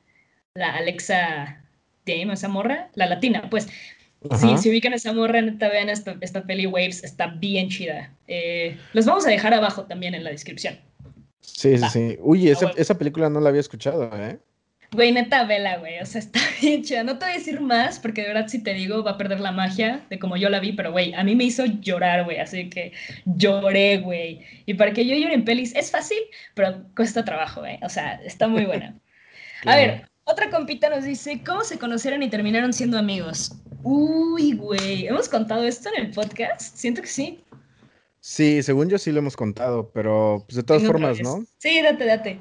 [0.53, 1.63] la Alexa
[2.05, 3.67] Dame, esa morra, la latina, pues.
[4.37, 8.13] Sí, si ubican esa morra, neta, vean esta, esta peli Waves, está bien chida.
[8.27, 10.77] Eh, los vamos a dejar abajo también en la descripción.
[11.39, 12.17] Sí, sí, sí.
[12.19, 12.77] Uy, esa, huevo.
[12.77, 14.37] esa película no la había escuchado, ¿eh?
[14.91, 15.99] Güey, neta, vela, güey.
[15.99, 17.03] O sea, está bien chida.
[17.03, 19.39] No te voy a decir más, porque de verdad, si te digo, va a perder
[19.39, 22.39] la magia de como yo la vi, pero, güey, a mí me hizo llorar, güey.
[22.39, 22.93] Así que
[23.25, 24.41] lloré, güey.
[24.65, 26.19] Y para que yo llore en pelis es fácil,
[26.55, 27.79] pero cuesta trabajo, güey.
[27.83, 28.95] O sea, está muy buena.
[29.65, 33.51] A ver, otra compita nos dice, ¿cómo se conocieron y terminaron siendo amigos?
[33.83, 36.77] Uy, güey, ¿hemos contado esto en el podcast?
[36.77, 37.43] Siento que sí.
[38.21, 41.19] Sí, según yo sí lo hemos contado, pero pues de todas formas.
[41.21, 41.45] ¿no?
[41.57, 42.39] Sí, date, date.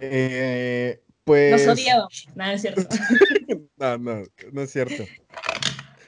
[0.00, 1.68] Eh, Nos pues.
[1.68, 2.28] odiábamos.
[2.34, 2.82] Nada, es cierto.
[3.78, 5.04] No, no, no es cierto.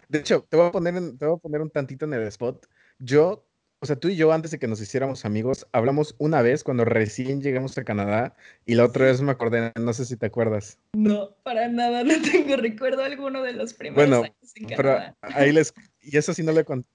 [0.08, 2.22] De hecho, te voy a poner, en- te voy a poner un tantito en el
[2.28, 2.66] spot.
[2.98, 3.46] Yo,
[3.80, 6.86] o sea, tú y yo, antes de que nos hiciéramos amigos, hablamos una vez cuando
[6.86, 10.78] recién llegamos a Canadá y la otra vez me acordé, no sé si te acuerdas.
[10.94, 15.16] No, para nada, no tengo recuerdo alguno de los primeros Bueno, años en Pero Canadá.
[15.20, 15.74] ahí les.
[16.00, 16.88] Y eso sí no le conté.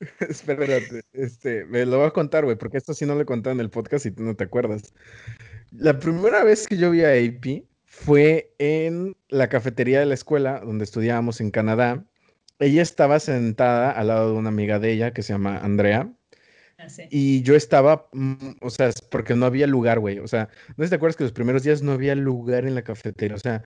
[0.20, 3.60] Espérate, este, me lo voy a contar, güey, porque esto sí no le conté en
[3.60, 4.94] el podcast y tú no te acuerdas.
[5.72, 10.60] La primera vez que yo vi a AP fue en la cafetería de la escuela
[10.60, 12.04] donde estudiábamos en Canadá.
[12.58, 16.12] Ella estaba sentada al lado de una amiga de ella que se llama Andrea.
[17.10, 20.18] Y yo estaba, mm, o sea, porque no había lugar, güey.
[20.18, 22.74] O sea, no sé si te acuerdas que los primeros días no había lugar en
[22.74, 23.36] la cafetería.
[23.36, 23.64] O sea,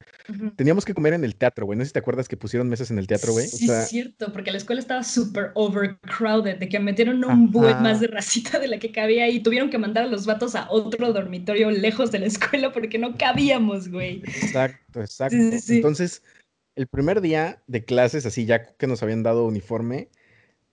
[0.56, 1.78] teníamos que comer en el teatro, güey.
[1.78, 3.46] No sé si te acuerdas que pusieron mesas en el teatro, güey.
[3.46, 8.00] Sí, es cierto, porque la escuela estaba súper overcrowded, de que metieron un buet más
[8.00, 11.12] de racita de la que cabía y tuvieron que mandar a los vatos a otro
[11.12, 14.22] dormitorio lejos de la escuela porque no cabíamos, güey.
[14.24, 15.36] Exacto, exacto.
[15.68, 16.22] Entonces,
[16.76, 20.08] el primer día de clases, así ya que nos habían dado uniforme,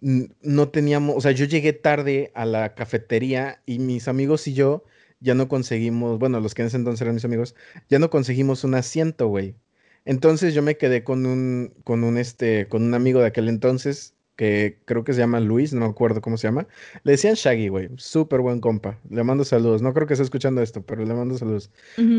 [0.02, 4.84] no teníamos, o sea, yo llegué tarde a la cafetería y mis amigos y yo
[5.20, 7.56] ya no conseguimos, bueno, los que en ese entonces eran mis amigos,
[7.90, 9.56] ya no conseguimos un asiento, güey.
[10.04, 14.16] Entonces yo me quedé con un, con un, este, con un amigo de aquel entonces,
[14.36, 16.68] que creo que se llama Luis, no me acuerdo cómo se llama.
[17.04, 19.00] Le decían Shaggy, güey, súper buen compa.
[19.08, 19.84] Le mando saludos.
[19.84, 21.70] No creo que esté escuchando esto, pero le mando saludos.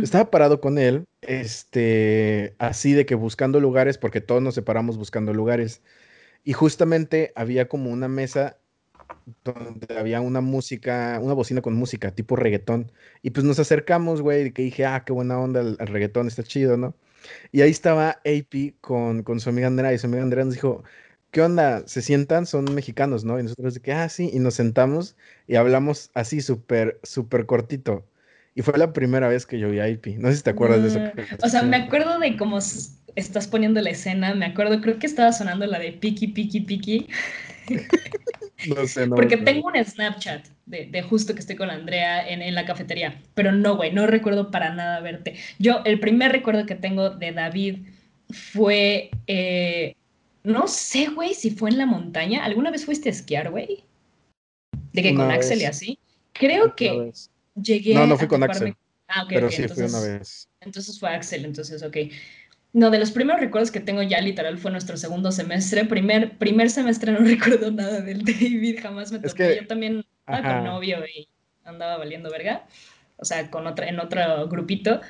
[0.03, 5.35] Estaba parado con él, este, así de que buscando lugares, porque todos nos separamos buscando
[5.35, 5.83] lugares.
[6.45, 8.59] Y justamente había como una mesa
[9.45, 12.93] donde había una música, una bocina con música, tipo reggaetón.
[13.23, 16.77] Y pues nos acercamos, güey, que dije, ah, qué buena onda, el, reggaetón está chido,
[16.77, 16.95] ¿no?
[17.53, 20.83] Y ahí estaba AP con, con su amiga Andrea, y su amiga Andrea nos dijo,
[21.31, 21.87] ¿qué onda?
[21.89, 22.47] ¿Se sientan?
[22.47, 23.39] Son mexicanos, ¿no?
[23.41, 28.05] Y nosotros de que, ah, sí, y nos sentamos y hablamos así súper, súper cortito.
[28.55, 30.19] Y fue la primera vez que yo vi a IP.
[30.19, 30.99] No sé si te acuerdas de eso.
[30.99, 32.59] Mm, o sea, me acuerdo de cómo
[33.15, 37.07] estás poniendo la escena, me acuerdo, creo que estaba sonando la de Piki, Piki, Piki.
[38.69, 39.17] no sé, no.
[39.17, 43.77] Porque tengo un Snapchat de, justo que estoy con Andrea en, la cafetería, pero no,
[43.77, 45.37] güey, no recuerdo para nada verte.
[45.59, 47.79] Yo, el primer recuerdo que tengo de David
[48.31, 49.95] fue, eh,
[50.45, 52.45] no sé, güey, si fue en la montaña.
[52.45, 53.85] ¿Alguna vez fuiste a esquiar, güey?
[54.93, 55.99] De que con Axel y así.
[56.33, 57.12] Creo que
[57.55, 57.95] llegué.
[57.95, 58.75] No, no fui con Axel.
[59.09, 60.49] Ah, ok, pero sí fue una vez.
[60.61, 61.97] Entonces fue Axel, entonces, ok.
[62.73, 65.85] No, de los primeros recuerdos que tengo ya literal fue nuestro segundo semestre.
[65.85, 69.37] Primer, primer semestre no recuerdo nada del David, jamás me tocó.
[69.37, 71.29] Yo también estaba con novio y
[71.65, 72.67] andaba valiendo verga.
[73.17, 75.01] O sea, con otra, en otro grupito.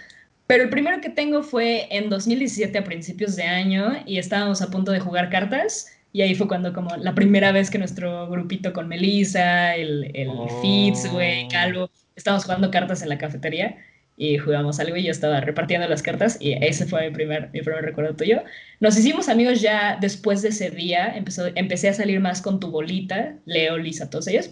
[0.49, 4.71] Pero el primero que tengo fue en 2017 a principios de año y estábamos a
[4.71, 5.87] punto de jugar cartas.
[6.13, 10.31] Y ahí fue cuando como la primera vez que nuestro grupito con Melissa, el, el
[10.61, 11.49] Fitz, güey, oh.
[11.49, 11.91] Calvo,
[12.23, 13.77] estábamos jugando cartas en la cafetería
[14.17, 17.63] y jugamos algo y yo estaba repartiendo las cartas y ese fue mi primer, mi
[17.63, 18.43] primer recuerdo tuyo.
[18.79, 22.71] Nos hicimos amigos ya después de ese día, empezó, empecé a salir más con tu
[22.71, 24.51] bolita, Leo, Lisa, todos ellos,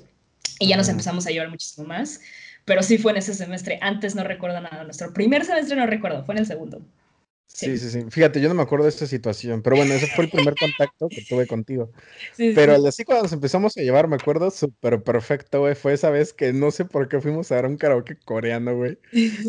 [0.59, 2.20] y ya nos empezamos a llevar muchísimo más,
[2.64, 6.24] pero sí fue en ese semestre, antes no recuerdo nada, nuestro primer semestre no recuerdo,
[6.24, 6.83] fue en el segundo.
[7.52, 7.76] Sí.
[7.76, 10.30] sí, sí, Fíjate, yo no me acuerdo de esta situación, pero bueno, ese fue el
[10.30, 11.90] primer contacto que tuve contigo.
[12.54, 15.74] pero así cuando nos empezamos a llevar, me acuerdo súper perfecto, güey.
[15.74, 18.98] Fue esa vez que no sé por qué fuimos a dar un karaoke coreano, güey,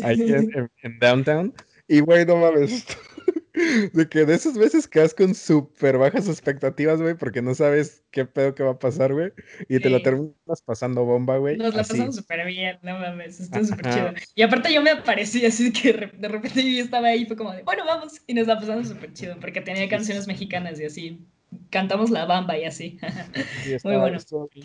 [0.02, 1.54] ahí en, en Downtown.
[1.88, 2.86] Y, güey, no mames,
[3.54, 8.24] de que de esas veces quedas con súper bajas expectativas, güey, porque no sabes qué
[8.24, 9.32] pedo que va a pasar, güey.
[9.68, 11.56] Y te lo terminas pasando bomba, güey.
[11.56, 14.14] Nos la pasamos súper bien, no mames, estuvo súper chido.
[14.34, 17.62] Y aparte yo me aparecí así que de repente yo estaba ahí, fue como de,
[17.62, 18.22] bueno, vamos.
[18.26, 21.26] Y nos la pasamos súper chido, porque tenía canciones mexicanas y así
[21.70, 22.98] cantamos la bamba y así.
[23.84, 24.18] Muy bueno.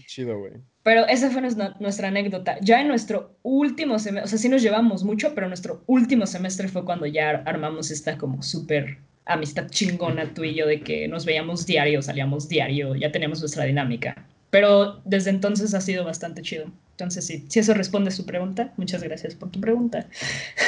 [0.05, 0.53] chido, güey.
[0.83, 2.57] Pero esa fue nuestra, anécdota.
[2.61, 6.67] Ya en nuestro último semestre, o sea, sí nos llevamos mucho, pero nuestro último semestre
[6.67, 11.25] fue cuando ya armamos esta como súper amistad chingona tú y yo de que nos
[11.25, 14.25] veíamos diario, salíamos diario, ya teníamos nuestra dinámica.
[14.49, 16.71] Pero desde entonces ha sido bastante chido.
[16.91, 20.07] Entonces sí, si eso responde a su pregunta, muchas gracias por tu pregunta.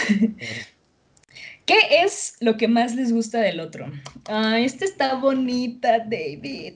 [1.69, 3.91] ¿Qué es lo que más les gusta del otro?
[4.25, 6.73] Ah, esta está bonita, David.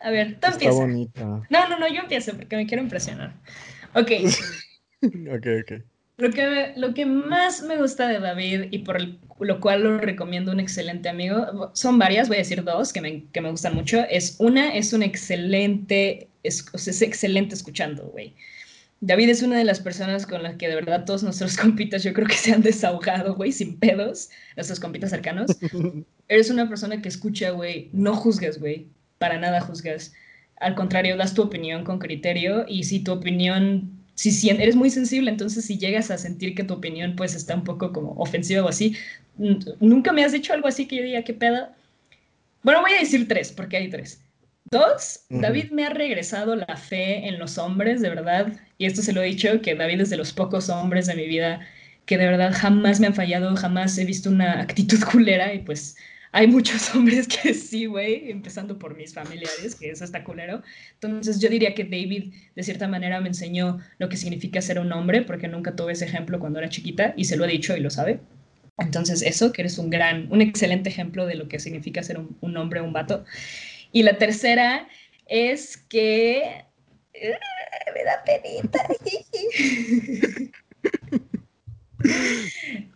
[0.00, 1.24] A ver, tú Está bonita.
[1.50, 3.34] No, no, no, yo empiezo porque me quiero impresionar.
[3.94, 4.12] Ok.
[5.02, 5.82] ok, ok.
[6.18, 9.00] Lo que, lo que más me gusta de David y por
[9.40, 13.24] lo cual lo recomiendo un excelente amigo, son varias, voy a decir dos que me,
[13.32, 14.04] que me gustan mucho.
[14.08, 18.36] Es una, es un excelente, es, es excelente escuchando, güey.
[19.00, 22.12] David es una de las personas con las que de verdad todos nuestros compitas yo
[22.12, 25.50] creo que se han desahogado, güey, sin pedos, nuestros compitas cercanos.
[26.28, 30.12] Eres una persona que escucha, güey, no juzgas, güey, para nada juzgas.
[30.60, 35.30] Al contrario, das tu opinión con criterio y si tu opinión, si, eres muy sensible,
[35.30, 38.68] entonces si llegas a sentir que tu opinión pues está un poco como ofensiva o
[38.68, 38.96] así,
[39.78, 41.68] nunca me has dicho algo así que yo diga, ¿qué pedo?
[42.64, 44.20] Bueno, voy a decir tres, porque hay tres.
[44.70, 48.52] Dos, David me ha regresado la fe en los hombres, de verdad.
[48.76, 51.26] Y esto se lo he dicho, que David es de los pocos hombres de mi
[51.26, 51.60] vida
[52.08, 55.94] que de verdad jamás me han fallado, jamás he visto una actitud culera y pues
[56.32, 60.62] hay muchos hombres que sí, güey, empezando por mis familiares, que es hasta culero.
[60.94, 64.92] Entonces yo diría que David de cierta manera me enseñó lo que significa ser un
[64.92, 67.80] hombre, porque nunca tuve ese ejemplo cuando era chiquita y se lo he dicho y
[67.80, 68.20] lo sabe.
[68.78, 72.38] Entonces eso, que eres un gran, un excelente ejemplo de lo que significa ser un,
[72.40, 73.24] un hombre, un vato.
[73.92, 74.88] Y la tercera
[75.26, 76.64] es que
[77.94, 78.86] Me da penita.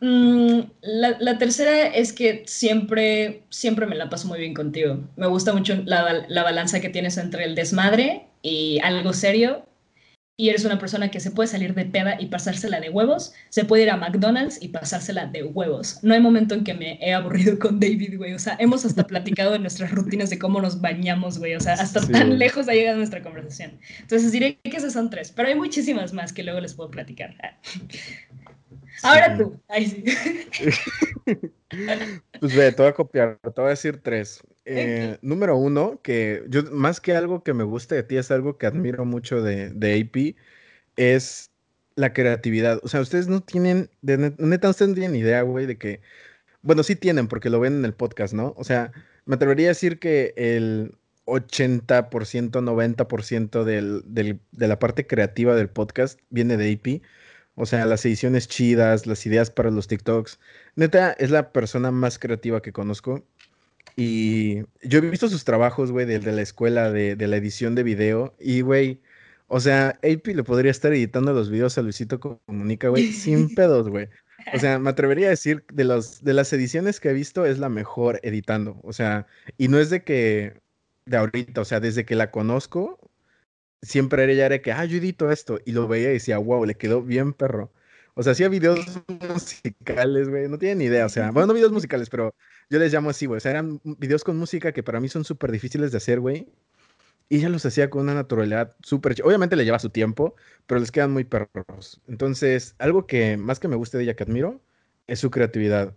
[0.00, 4.98] Mm, la, tercera es que siempre, siempre me la paso muy bien contigo.
[5.16, 9.66] Me gusta mucho la, la balanza que tienes entre el desmadre y algo serio
[10.36, 13.64] y eres una persona que se puede salir de peda y pasársela de huevos, se
[13.64, 15.98] puede ir a McDonald's y pasársela de huevos.
[16.02, 18.32] No hay momento en que me he aburrido con David, güey.
[18.32, 21.54] O sea, hemos hasta platicado de nuestras rutinas de cómo nos bañamos, güey.
[21.54, 23.78] O sea, hasta tan lejos ha llegado nuestra conversación.
[24.00, 27.36] Entonces diré que esas son tres, pero hay muchísimas más que luego les puedo platicar.
[29.02, 29.60] Ahora tú.
[29.68, 30.04] Ahí sí.
[32.40, 34.42] pues ve, te voy a copiar, te voy a decir tres.
[34.64, 38.58] Eh, número uno, que yo más que algo que me guste de ti, es algo
[38.58, 40.36] que admiro mucho de, de AP,
[40.96, 41.50] es
[41.96, 42.80] la creatividad.
[42.82, 46.00] O sea, ustedes no tienen, de neta, ustedes no tienen idea, güey, de que,
[46.62, 48.54] bueno, sí tienen, porque lo ven en el podcast, ¿no?
[48.56, 48.92] O sea,
[49.26, 50.96] me atrevería a decir que el
[51.26, 57.02] 80%, 90% del, del, de la parte creativa del podcast viene de AP.
[57.54, 60.40] O sea, las ediciones chidas, las ideas para los TikToks.
[60.74, 63.24] Neta, es la persona más creativa que conozco.
[63.96, 67.74] Y yo he visto sus trabajos, güey, de, de, la escuela, de, de, la edición
[67.74, 68.34] de video.
[68.40, 69.00] Y, güey,
[69.48, 73.88] o sea, AP le podría estar editando los videos a Luisito Comunica, güey, sin pedos,
[73.88, 74.08] güey.
[74.54, 77.58] O sea, me atrevería a decir, de, los, de las ediciones que he visto, es
[77.58, 78.80] la mejor editando.
[78.82, 79.26] O sea,
[79.58, 80.60] y no es de que,
[81.04, 82.98] de ahorita, o sea, desde que la conozco,
[83.82, 85.60] siempre ella era que, ah, yo edito esto.
[85.64, 87.70] Y lo veía y decía, wow, le quedó bien perro.
[88.14, 88.80] O sea, hacía videos
[89.18, 91.06] musicales, güey, no tienen ni idea.
[91.06, 92.34] O sea, bueno, no videos musicales, pero
[92.68, 93.38] yo les llamo así, güey.
[93.38, 96.48] O sea, eran videos con música que para mí son súper difíciles de hacer, güey.
[97.28, 99.16] Y ella los hacía con una naturalidad súper...
[99.24, 100.34] Obviamente le lleva su tiempo,
[100.66, 102.02] pero les quedan muy perros.
[102.06, 104.60] Entonces, algo que más que me gusta de ella, que admiro,
[105.06, 105.96] es su creatividad.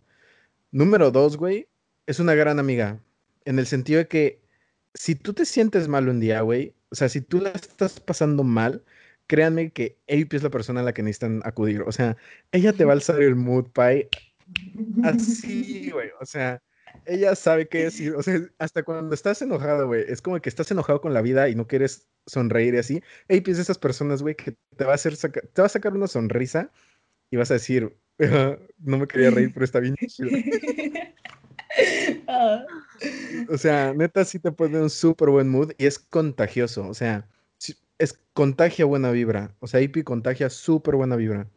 [0.71, 1.67] Número dos, güey,
[2.05, 3.01] es una gran amiga.
[3.43, 4.41] En el sentido de que
[4.93, 8.43] si tú te sientes mal un día, güey, o sea, si tú la estás pasando
[8.43, 8.83] mal,
[9.27, 11.81] créanme que AP es la persona a la que necesitan acudir.
[11.83, 12.17] O sea,
[12.51, 14.09] ella te va a alzar el mood pie
[15.03, 16.09] así, güey.
[16.19, 16.61] O sea,
[17.05, 18.15] ella sabe qué decir.
[18.15, 21.49] O sea, hasta cuando estás enojado, güey, es como que estás enojado con la vida
[21.49, 23.03] y no quieres sonreír y así.
[23.29, 25.93] AP es de esas personas, güey, que te va a hacer te va a sacar
[25.93, 26.71] una sonrisa
[27.29, 30.29] y vas a decir, no me quería reír, pero está bien chido.
[32.27, 32.65] Ah.
[33.49, 36.87] O sea, neta sí te pone un súper buen mood y es contagioso.
[36.87, 37.27] O sea,
[37.99, 39.55] es contagia buena vibra.
[39.59, 41.47] O sea, IP contagia súper buena vibra.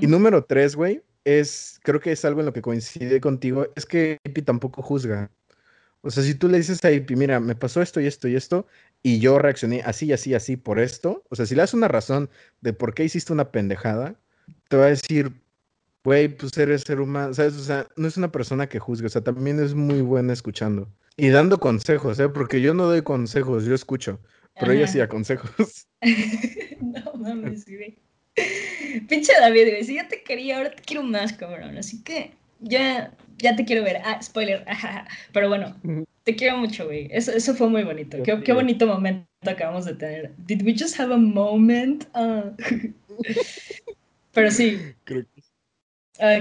[0.00, 0.10] Y mm.
[0.10, 4.18] número tres, güey, es, creo que es algo en lo que coincide contigo, es que
[4.24, 5.30] IP tampoco juzga.
[6.02, 8.36] O sea, si tú le dices a IP, mira, me pasó esto y esto y
[8.36, 8.66] esto,
[9.02, 12.28] y yo reaccioné así, así, así por esto, o sea, si le das una razón
[12.60, 14.14] de por qué hiciste una pendejada,
[14.68, 15.32] te va a decir,
[16.04, 17.54] güey, pues eres ser humano, ¿sabes?
[17.54, 20.90] O sea, no es una persona que juzgue, o sea, también es muy buena escuchando.
[21.16, 22.28] Y dando consejos, ¿eh?
[22.28, 24.20] Porque yo no doy consejos, yo escucho.
[24.58, 25.88] Pero ella sí da consejos.
[26.80, 27.98] no mames, güey.
[29.08, 31.76] Pinche David, güey, si ya te quería, ahora te quiero más, cabrón.
[31.76, 34.00] Así que ya, ya te quiero ver.
[34.04, 34.64] Ah, spoiler.
[35.32, 35.76] Pero bueno,
[36.22, 37.08] te quiero mucho, güey.
[37.10, 38.22] Eso, eso fue muy bonito.
[38.22, 40.32] Qué, qué, bonito momento acabamos de tener.
[40.46, 42.04] Did we just have a moment?
[42.14, 42.52] Ah.
[44.32, 44.78] Pero sí.
[45.04, 45.44] Creo que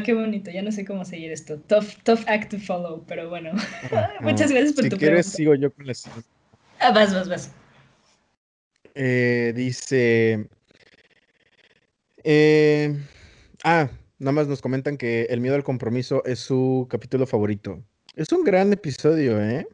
[0.05, 1.59] qué bonito, ya no sé cómo seguir esto.
[1.59, 3.51] Tough, tough act to follow, pero bueno.
[4.21, 5.93] Muchas gracias por si tu quieres, sigo yo con la
[6.79, 7.51] Ah, vas, vas, vas.
[8.95, 10.47] Eh, dice.
[12.23, 12.95] Eh,
[13.63, 13.89] ah,
[14.19, 17.83] nada más nos comentan que El miedo al compromiso es su capítulo favorito.
[18.15, 19.67] Es un gran episodio, ¿eh?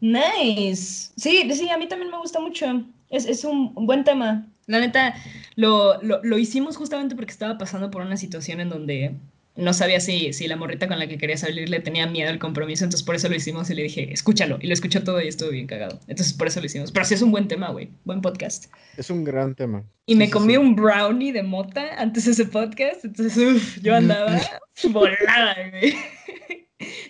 [0.00, 1.12] Nice.
[1.16, 2.66] Sí, sí, a mí también me gusta mucho.
[3.10, 4.48] Es, es un buen tema.
[4.66, 5.14] La neta,
[5.56, 9.16] lo, lo, lo, hicimos justamente porque estaba pasando por una situación en donde
[9.58, 12.38] no sabía si, si la morrita con la que quería salir le tenía miedo al
[12.38, 14.56] compromiso, entonces por eso lo hicimos y le dije, escúchalo.
[14.60, 15.98] Y lo escuchó todo y estuvo bien cagado.
[16.06, 16.92] Entonces por eso lo hicimos.
[16.92, 17.90] Pero sí es un buen tema, güey.
[18.04, 18.66] Buen podcast.
[18.96, 19.84] Es un gran tema.
[20.06, 24.40] Y me comí un brownie de mota antes de ese podcast, entonces yo andaba
[24.90, 25.94] volada, güey.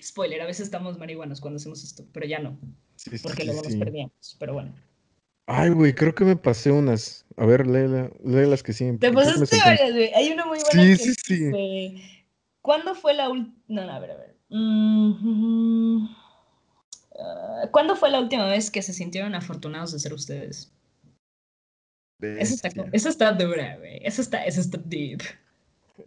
[0.02, 2.58] Spoiler, a veces estamos marihuanos cuando hacemos esto, pero ya no.
[3.22, 4.74] porque luego nos perdíamos, pero bueno.
[5.50, 7.26] Ay, güey, creo que me pasé unas.
[7.36, 8.96] A ver, léela, las que sí.
[8.98, 10.12] Te pasaste varias, güey.
[10.14, 10.96] Hay una muy buena.
[10.96, 12.17] Sí, que sí, sí.
[12.68, 13.56] ¿Cuándo fue la última.?
[13.68, 14.36] No, no, a ver, a ver.
[14.50, 16.06] Mm,
[17.70, 20.70] ¿Cuándo fue la última vez que se sintieron afortunados de ser ustedes?
[22.20, 24.00] Eso está, eso está dura, güey.
[24.04, 25.22] Eso está, eso está deep.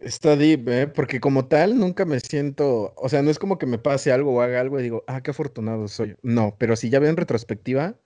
[0.00, 0.86] Está deep, ¿eh?
[0.86, 4.32] Porque como tal nunca me siento, o sea, no es como que me pase algo
[4.32, 6.14] o haga algo y digo, ah, qué afortunado soy.
[6.22, 7.96] No, pero si ya veo en retrospectiva,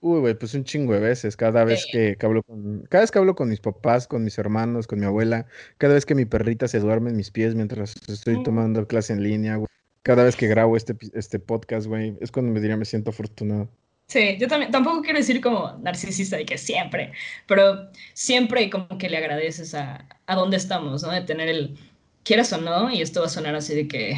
[0.00, 3.18] Uy, güey, pues un chingo de veces, cada vez que, hablo con, cada vez que
[3.18, 5.46] hablo con mis papás, con mis hermanos, con mi abuela,
[5.78, 8.42] cada vez que mi perrita se duerme en mis pies mientras estoy mm.
[8.42, 9.68] tomando clase en línea, güey,
[10.02, 13.68] cada vez que grabo este, este podcast, güey, es cuando me diría me siento afortunado.
[14.06, 17.12] Sí, yo también, tampoco quiero decir como narcisista de que siempre,
[17.48, 21.10] pero siempre como que le agradeces a, a dónde estamos, ¿no?
[21.10, 21.76] De tener el,
[22.22, 24.16] quieras o no, y esto va a sonar así de que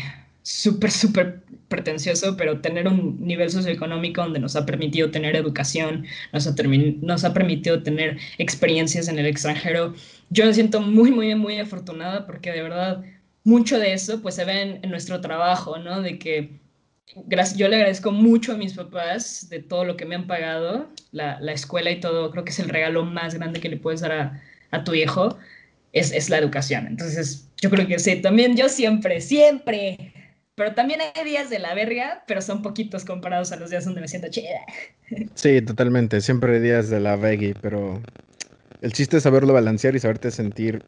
[0.48, 6.46] súper, súper pretencioso, pero tener un nivel socioeconómico donde nos ha permitido tener educación, nos
[6.46, 6.54] ha,
[7.02, 9.94] nos ha permitido tener experiencias en el extranjero.
[10.30, 13.04] Yo me siento muy, muy, muy afortunada porque de verdad
[13.44, 16.00] mucho de eso pues se ve en, en nuestro trabajo, ¿no?
[16.00, 16.58] De que
[17.56, 21.38] yo le agradezco mucho a mis papás de todo lo que me han pagado, la,
[21.40, 24.12] la, escuela y todo, creo que es el regalo más grande que le puedes dar
[24.12, 25.36] a, a tu hijo,
[25.92, 26.86] es, es, la educación.
[26.86, 30.12] Entonces, yo creo que sí, también yo siempre, siempre,
[30.58, 34.00] pero también hay días de la verga, pero son poquitos comparados a los días donde
[34.02, 34.60] me siento chida.
[35.34, 38.02] Sí, totalmente, siempre hay días de la veggie, pero
[38.82, 40.84] el chiste es saberlo balancear y saberte sentir,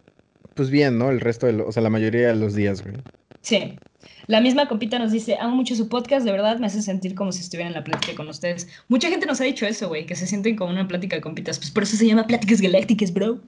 [0.54, 1.08] pues bien, ¿no?
[1.08, 2.96] El resto, de lo, o sea, la mayoría de los días, güey.
[3.40, 3.78] Sí,
[4.26, 7.32] la misma compita nos dice, amo mucho su podcast, de verdad me hace sentir como
[7.32, 8.68] si estuviera en la plática con ustedes.
[8.88, 11.58] Mucha gente nos ha dicho eso, güey, que se sienten como una plática de compitas.
[11.58, 13.40] Pues por eso se llama Pláticas Galácticas, bro.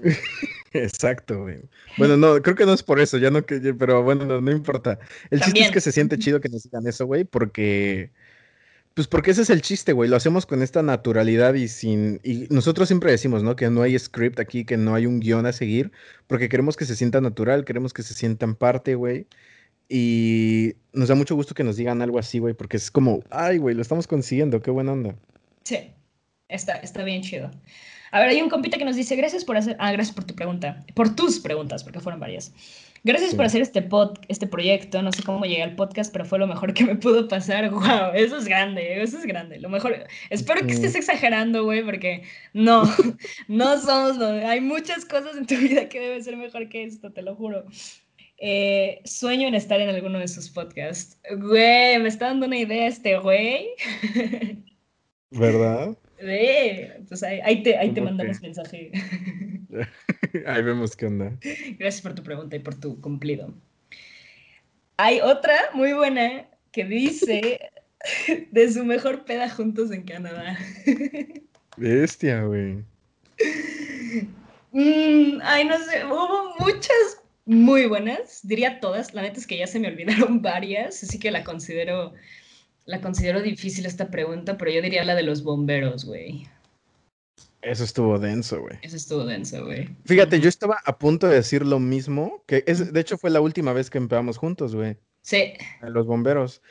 [0.72, 1.58] Exacto, güey.
[1.98, 4.98] Bueno, no, creo que no es por eso, ya no que, pero bueno, no, importa.
[5.30, 8.10] El chiste es que se siente chido que nos digan eso, güey, porque,
[8.94, 10.08] pues porque ese es el chiste, güey.
[10.08, 13.56] Lo hacemos con esta naturalidad y sin, y nosotros siempre decimos, ¿no?
[13.56, 15.90] Que no hay script aquí, que no hay un guion a seguir,
[16.28, 19.26] porque queremos que se sienta natural, queremos que se sientan parte, güey.
[19.88, 23.58] Y nos da mucho gusto que nos digan algo así, güey, porque es como, ay,
[23.58, 25.16] güey, lo estamos consiguiendo, qué buena onda.
[25.64, 25.78] Sí,
[26.48, 27.50] está, está bien chido.
[28.12, 30.34] A ver, hay un compita que nos dice, gracias por hacer, ah, gracias por tu
[30.34, 32.52] pregunta, por tus preguntas, porque fueron varias.
[33.02, 33.36] Gracias sí.
[33.36, 36.46] por hacer este pod, este proyecto, no sé cómo llegué al podcast, pero fue lo
[36.46, 37.70] mejor que me pudo pasar.
[37.70, 39.58] Wow, eso es grande, eso es grande.
[39.58, 42.82] Lo mejor, espero que estés exagerando, güey, porque no,
[43.48, 47.12] no somos, no, hay muchas cosas en tu vida que deben ser mejor que esto,
[47.12, 47.64] te lo juro.
[48.42, 51.18] Eh, sueño en estar en alguno de sus podcasts.
[51.30, 53.68] Güey, me está dando una idea este güey.
[55.30, 55.96] ¿Verdad?
[56.20, 58.90] Entonces pues ahí, ahí te, ahí te mandamos mensaje.
[60.46, 61.36] ahí vemos qué onda.
[61.78, 63.54] Gracias por tu pregunta y por tu cumplido.
[64.96, 67.70] Hay otra muy buena que dice
[68.50, 70.58] de su mejor peda juntos en Canadá.
[71.76, 72.84] Bestia, güey.
[74.72, 79.66] Mm, ay, no sé, hubo muchas muy buenas, diría todas, la neta es que ya
[79.66, 82.12] se me olvidaron varias, así que la considero,
[82.90, 86.48] la considero difícil esta pregunta, pero yo diría la de los bomberos, güey.
[87.62, 88.78] Eso estuvo denso, güey.
[88.82, 89.88] Eso estuvo denso, güey.
[90.06, 93.40] Fíjate, yo estaba a punto de decir lo mismo, que es, de hecho fue la
[93.40, 94.96] última vez que empezamos juntos, güey.
[95.22, 95.52] Sí.
[95.82, 96.62] Los bomberos.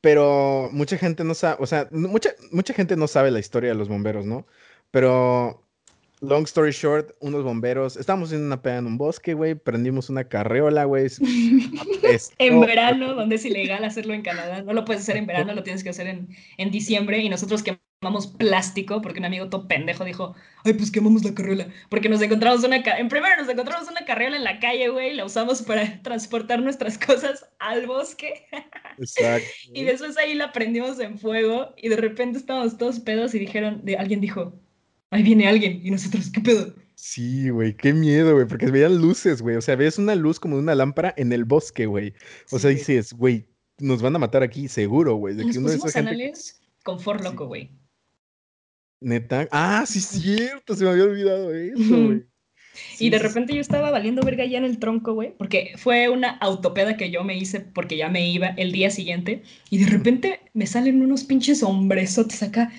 [0.00, 3.76] Pero mucha gente no sabe, o sea, mucha, mucha gente no sabe la historia de
[3.76, 4.46] los bomberos, ¿no?
[4.92, 5.65] Pero
[6.20, 7.96] Long story short, unos bomberos.
[7.98, 9.54] Estábamos en una peda en un bosque, güey.
[9.54, 11.08] Prendimos una carreola, güey.
[12.38, 14.62] en verano, donde es ilegal hacerlo en Canadá.
[14.62, 17.18] No lo puedes hacer en verano, lo tienes que hacer en, en diciembre.
[17.18, 21.68] Y nosotros quemamos plástico porque un amigo todo pendejo dijo: Ay, pues quemamos la carreola.
[21.90, 22.76] Porque nos encontramos una.
[22.76, 25.12] En primero nos encontramos una carreola en la calle, güey.
[25.12, 28.46] La usamos para transportar nuestras cosas al bosque.
[28.96, 29.46] Exacto.
[29.74, 31.74] y después ahí la prendimos en fuego.
[31.76, 34.65] Y de repente estábamos todos pedos y dijeron: de, Alguien dijo
[35.10, 35.80] ahí viene alguien.
[35.84, 36.74] Y nosotros, ¿qué pedo?
[36.94, 39.56] Sí, güey, qué miedo, güey, porque veían luces, güey.
[39.56, 42.14] O sea, ves una luz como de una lámpara en el bosque, güey.
[42.50, 43.46] O sí, sea, dices, güey,
[43.78, 45.34] nos van a matar aquí, seguro, güey.
[45.34, 46.82] De que uno de esos anales gente...
[46.82, 47.70] con For Loco, güey.
[49.00, 49.46] Neta.
[49.50, 52.26] Ah, sí, cierto, se me había olvidado eso, güey.
[52.94, 56.08] Sí, y de repente yo estaba valiendo verga ya en el tronco, güey, porque fue
[56.08, 59.90] una autopeda que yo me hice porque ya me iba el día siguiente y de
[59.90, 62.72] repente me salen unos pinches hombresotes acá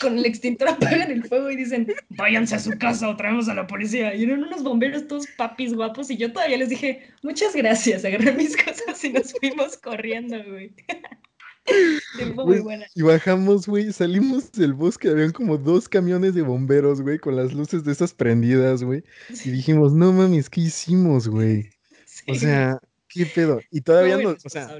[0.00, 3.54] con el extintor apagan el fuego y dicen, váyanse a su casa o traemos a
[3.54, 4.14] la policía.
[4.14, 8.32] Y eran unos bomberos todos papis guapos y yo todavía les dije, muchas gracias, agarré
[8.32, 10.72] mis cosas y nos fuimos corriendo, güey.
[12.34, 12.86] Fue muy buena.
[12.94, 17.52] Y bajamos, güey, salimos del bosque, habían como dos camiones de bomberos, güey, con las
[17.52, 19.04] luces de esas prendidas, güey.
[19.44, 21.70] Y dijimos, no mames, ¿qué hicimos, güey?
[22.06, 22.24] Sí.
[22.28, 23.60] O sea, ¿qué pedo?
[23.70, 24.78] Y todavía no, o sea,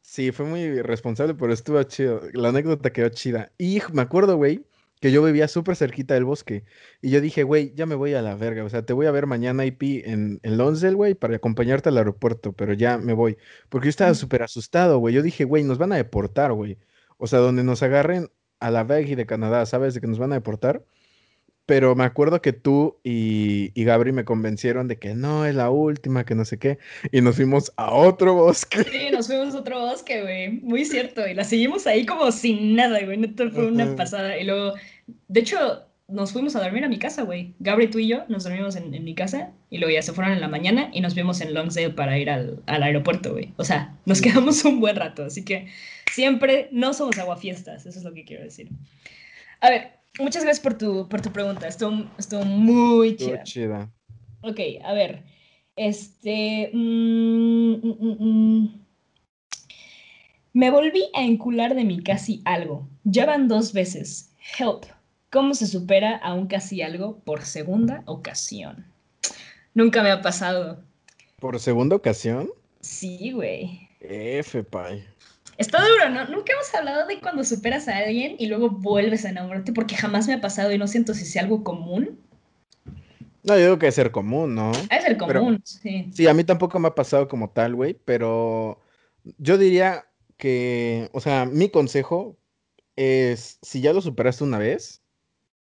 [0.00, 2.22] sí, fue muy irresponsable, pero estuvo chido.
[2.32, 3.52] La anécdota quedó chida.
[3.58, 4.64] Y me acuerdo, güey,
[5.02, 6.64] que yo vivía súper cerquita del bosque.
[7.00, 8.62] Y yo dije, güey, ya me voy a la verga.
[8.62, 11.98] O sea, te voy a ver mañana IP en, en Lonsdale, güey, para acompañarte al
[11.98, 13.36] aeropuerto, pero ya me voy.
[13.68, 15.12] Porque yo estaba súper asustado, güey.
[15.12, 16.78] Yo dije, güey, nos van a deportar, güey.
[17.18, 18.30] O sea, donde nos agarren
[18.60, 19.94] a la VEG de Canadá, ¿sabes?
[19.94, 20.84] De que nos van a deportar.
[21.64, 25.70] Pero me acuerdo que tú y, y Gabri me convencieron de que no, es la
[25.70, 26.78] última, que no sé qué.
[27.12, 28.82] Y nos fuimos a otro bosque.
[28.82, 30.50] Sí, nos fuimos a otro bosque, güey.
[30.60, 31.26] Muy cierto.
[31.26, 33.18] Y la seguimos ahí como sin nada, güey.
[33.52, 34.36] Fue una pasada.
[34.38, 34.74] Y luego,
[35.28, 37.54] de hecho, nos fuimos a dormir a mi casa, güey.
[37.58, 40.40] Gabriel, tú y yo nos dormimos en, mi casa y luego ya se fueron en
[40.40, 43.52] la mañana y nos vimos en Longsdale para ir al, aeropuerto, güey.
[43.56, 45.68] O sea, nos quedamos un buen rato, así que
[46.12, 48.68] siempre no somos aguafiestas, eso es lo que quiero decir.
[49.60, 53.42] A ver, muchas gracias por tu, por tu pregunta, estuvo, estuvo muy chida.
[53.42, 53.90] chida.
[54.42, 55.22] Ok, a ver,
[55.76, 56.70] este...
[56.72, 58.82] Mm, mm, mm,
[60.54, 62.86] me volví a encular de mi casi algo.
[63.04, 64.31] Ya van dos veces.
[64.58, 64.84] Help.
[65.30, 68.84] ¿Cómo se supera a un casi algo por segunda ocasión?
[69.74, 70.82] Nunca me ha pasado.
[71.38, 72.50] ¿Por segunda ocasión?
[72.80, 73.88] Sí, güey.
[74.00, 75.04] F, pay.
[75.58, 76.26] Está duro, ¿no?
[76.28, 80.26] Nunca hemos hablado de cuando superas a alguien y luego vuelves a enamorarte porque jamás
[80.26, 82.18] me ha pasado y no siento si sea algo común.
[83.44, 84.72] No, yo digo que es ser común, ¿no?
[84.90, 86.08] Es ser común, sí.
[86.12, 88.80] Sí, a mí tampoco me ha pasado como tal, güey, pero
[89.38, 90.04] yo diría
[90.36, 92.36] que, o sea, mi consejo
[92.96, 95.02] es, si ya lo superaste una vez,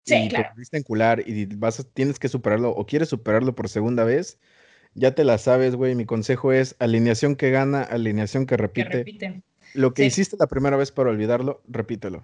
[0.08, 0.54] Sí, y claro.
[0.72, 4.40] te encular y vas tienes que superarlo o quieres superarlo por segunda vez,
[4.94, 5.96] ya te la sabes, güey.
[5.96, 8.90] Mi consejo es alineación que gana, alineación que repite.
[8.90, 9.42] Que repite.
[9.74, 12.24] Lo que hiciste la primera vez para olvidarlo, repítelo.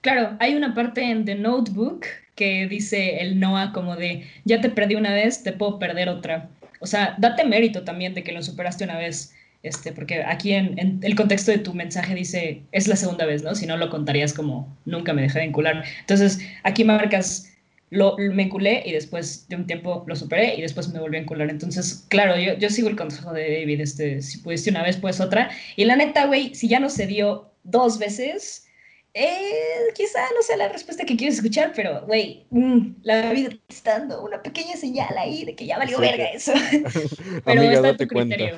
[0.00, 4.68] Claro, hay una parte en The Notebook que dice el Noah como de, ya te
[4.68, 6.50] perdí una vez, te puedo perder otra.
[6.80, 9.32] O sea, date mérito también de que lo superaste una vez.
[9.62, 13.54] Este, porque aquí en, el contexto de tu mensaje dice, es la segunda vez, ¿no?
[13.54, 15.84] Si no, lo contarías como, nunca me dejé de encular.
[16.00, 17.48] Entonces, aquí marcas,
[17.90, 21.20] lo, me enculé y después de un tiempo lo superé y después me volví a
[21.20, 21.48] encular.
[21.48, 25.20] Entonces, claro, yo, yo sigo el consejo de David, este, si pudiste una vez, pues
[25.20, 25.50] otra.
[25.76, 28.66] Y la neta, güey, si ya no se dio dos veces,
[29.14, 33.74] eh, quizá no sea la respuesta que quieres escuchar, pero, güey, mm, la vida te
[33.74, 36.52] está dando una pequeña señal ahí de que ya valió verga eso.
[37.44, 38.56] pero está a tu criterio.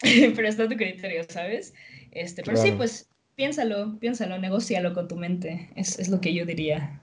[0.36, 1.72] pero está a tu criterio, ¿sabes?
[2.12, 5.70] Este, pero sí, pues piénsalo, piénsalo, negocialo con tu mente.
[5.74, 7.00] Es, es lo que yo diría.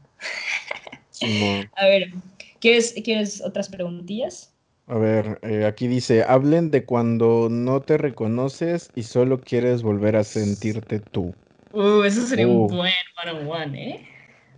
[1.75, 2.13] a ver,
[2.59, 4.53] ¿quieres, ¿quieres otras preguntillas?
[4.87, 10.15] A ver, eh, aquí dice, hablen de cuando no te reconoces y solo quieres volver
[10.15, 11.33] a sentirte tú.
[11.75, 12.67] Uh, eso sería un uh.
[12.67, 14.07] buen one-on-one, ¿eh?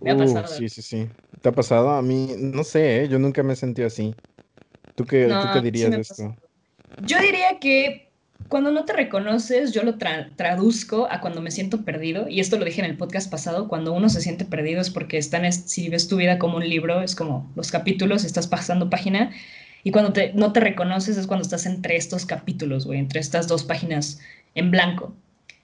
[0.00, 0.46] Me ha uh, pasado.
[0.46, 1.08] Sí, sí, sí.
[1.42, 1.90] ¿Te ha pasado?
[1.90, 3.08] A mí, no sé, ¿eh?
[3.08, 4.14] yo nunca me he sentido así.
[4.94, 6.36] ¿Tú qué, ¿tú qué dirías de esto?
[7.02, 8.08] Yo diría que
[8.48, 12.28] cuando no te reconoces, yo lo traduzco a cuando me siento perdido.
[12.28, 15.18] Y esto lo dije en el podcast pasado, cuando uno se siente perdido es porque
[15.18, 19.32] están, si ves tu vida como un libro, es como los capítulos, estás pasando página.
[19.82, 23.48] Y cuando te, no te reconoces es cuando estás entre estos capítulos, güey, entre estas
[23.48, 24.20] dos páginas
[24.54, 25.14] en blanco.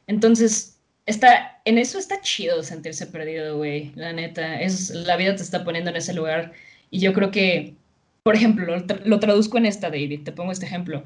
[0.07, 0.74] Entonces,
[1.07, 4.61] está, en eso está chido sentirse perdido, güey, la neta.
[4.61, 6.52] Es, la vida te está poniendo en ese lugar.
[6.90, 7.74] Y yo creo que,
[8.22, 11.05] por ejemplo, lo, traduzco en esta, David, te pongo este ejemplo.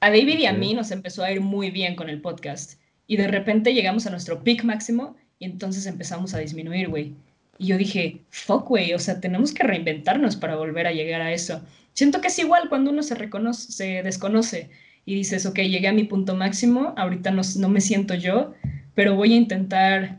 [0.00, 2.78] A David y a mí nos empezó a ir muy bien con el podcast.
[3.06, 7.14] Y de repente llegamos a nuestro peak máximo y entonces empezamos a disminuir, güey.
[7.58, 11.32] Y yo dije, fuck, güey, o sea, tenemos que reinventarnos para volver a llegar a
[11.32, 11.62] eso.
[11.92, 14.70] Siento que es igual cuando uno se reconoce, se desconoce
[15.06, 18.54] y dices, ok, llegué a mi punto máximo, ahorita no, no me siento yo,
[18.94, 20.18] pero voy a intentar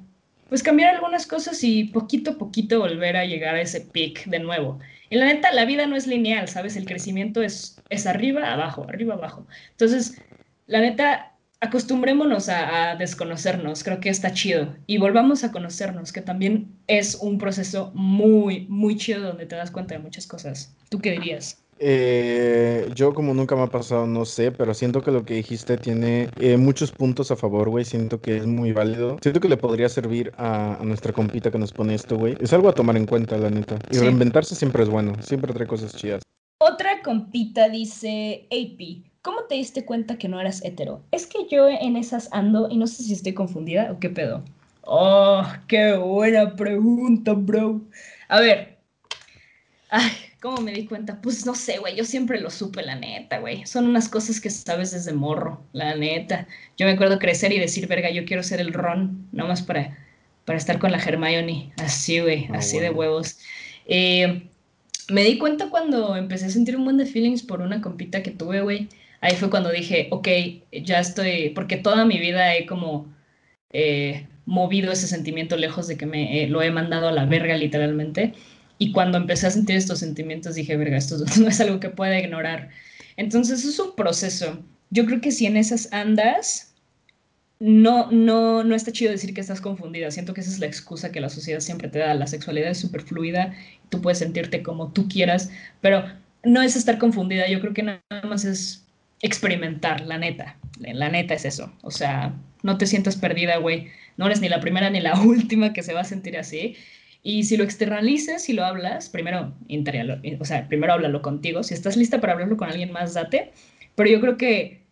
[0.49, 4.39] pues cambiar algunas cosas y poquito a poquito volver a llegar a ese peak de
[4.39, 4.79] nuevo.
[5.09, 6.75] Y la neta, la vida no es lineal, ¿sabes?
[6.75, 9.47] El crecimiento es, es arriba, abajo, arriba, abajo.
[9.71, 10.21] Entonces,
[10.67, 11.34] la neta,
[11.65, 14.75] acostumbrémonos a, a, desconocernos, creo que está chido.
[14.87, 19.71] Y volvamos a conocernos, que también es un proceso muy, muy chido donde te das
[19.71, 20.73] cuenta de muchas cosas.
[20.89, 21.65] ¿Tú qué dirías?
[21.77, 25.77] Eh, yo como nunca me ha pasado, no sé, pero siento que lo que dijiste
[25.77, 27.83] tiene eh, muchos puntos a favor, güey.
[27.83, 29.17] Siento que es muy válido.
[29.21, 32.37] Siento que le podría servir a, nuestra compita que nos pone esto, güey.
[32.39, 33.77] Es algo a tomar en cuenta, la neta.
[33.91, 35.13] Y reinventarse siempre es bueno.
[35.21, 36.23] Siempre trae cosas chidas.
[36.59, 41.01] Otra compita dice, AP, ¿cómo te diste cuenta que no eras hetero?
[41.11, 44.43] Es que yo en esas ando y no sé si estoy confundida o qué pedo.
[44.83, 47.81] Oh, qué buena pregunta, bro.
[48.27, 48.77] A ver.
[49.89, 50.11] Ay,
[50.41, 51.19] ¿Cómo me di cuenta?
[51.21, 53.65] Pues no sé, güey, yo siempre lo supe, la neta, güey.
[53.65, 56.47] Son unas cosas que sabes desde morro, la neta.
[56.77, 59.97] Yo me acuerdo crecer y decir, verga, yo quiero ser el Ron, nomás para,
[60.45, 61.73] para estar con la Hermione.
[61.77, 63.39] Así, güey, ah, así de huevos.
[63.87, 64.47] Eh,
[65.09, 68.29] me di cuenta cuando empecé a sentir un buen de feelings por una compita que
[68.29, 68.87] tuve, güey.
[69.25, 70.27] Ahí fue cuando dije, ok,
[70.83, 73.11] ya estoy, porque toda mi vida he como
[73.71, 77.57] eh, movido ese sentimiento lejos de que me eh, lo he mandado a la verga
[77.57, 78.33] literalmente.
[78.77, 82.19] Y cuando empecé a sentir estos sentimientos dije, verga, esto no es algo que pueda
[82.19, 82.69] ignorar.
[83.17, 84.63] Entonces es un proceso.
[84.91, 86.75] Yo creo que si en esas andas,
[87.59, 90.11] no, no, no está chido decir que estás confundida.
[90.11, 92.13] Siento que esa es la excusa que la sociedad siempre te da.
[92.13, 93.55] La sexualidad es súper fluida,
[93.89, 95.49] tú puedes sentirte como tú quieras,
[95.81, 96.05] pero
[96.43, 97.49] no es estar confundida.
[97.49, 98.84] Yo creo que nada más es
[99.21, 100.57] experimentar, la neta.
[100.79, 101.71] La neta es eso.
[101.81, 103.87] O sea, no te sientas perdida, güey.
[104.17, 106.75] No eres ni la primera ni la última que se va a sentir así.
[107.23, 109.53] Y si lo externalizas, si lo hablas, primero,
[110.39, 111.63] o sea, primero háblalo contigo.
[111.63, 113.51] Si estás lista para hablarlo con alguien más, date.
[113.95, 114.83] Pero yo creo que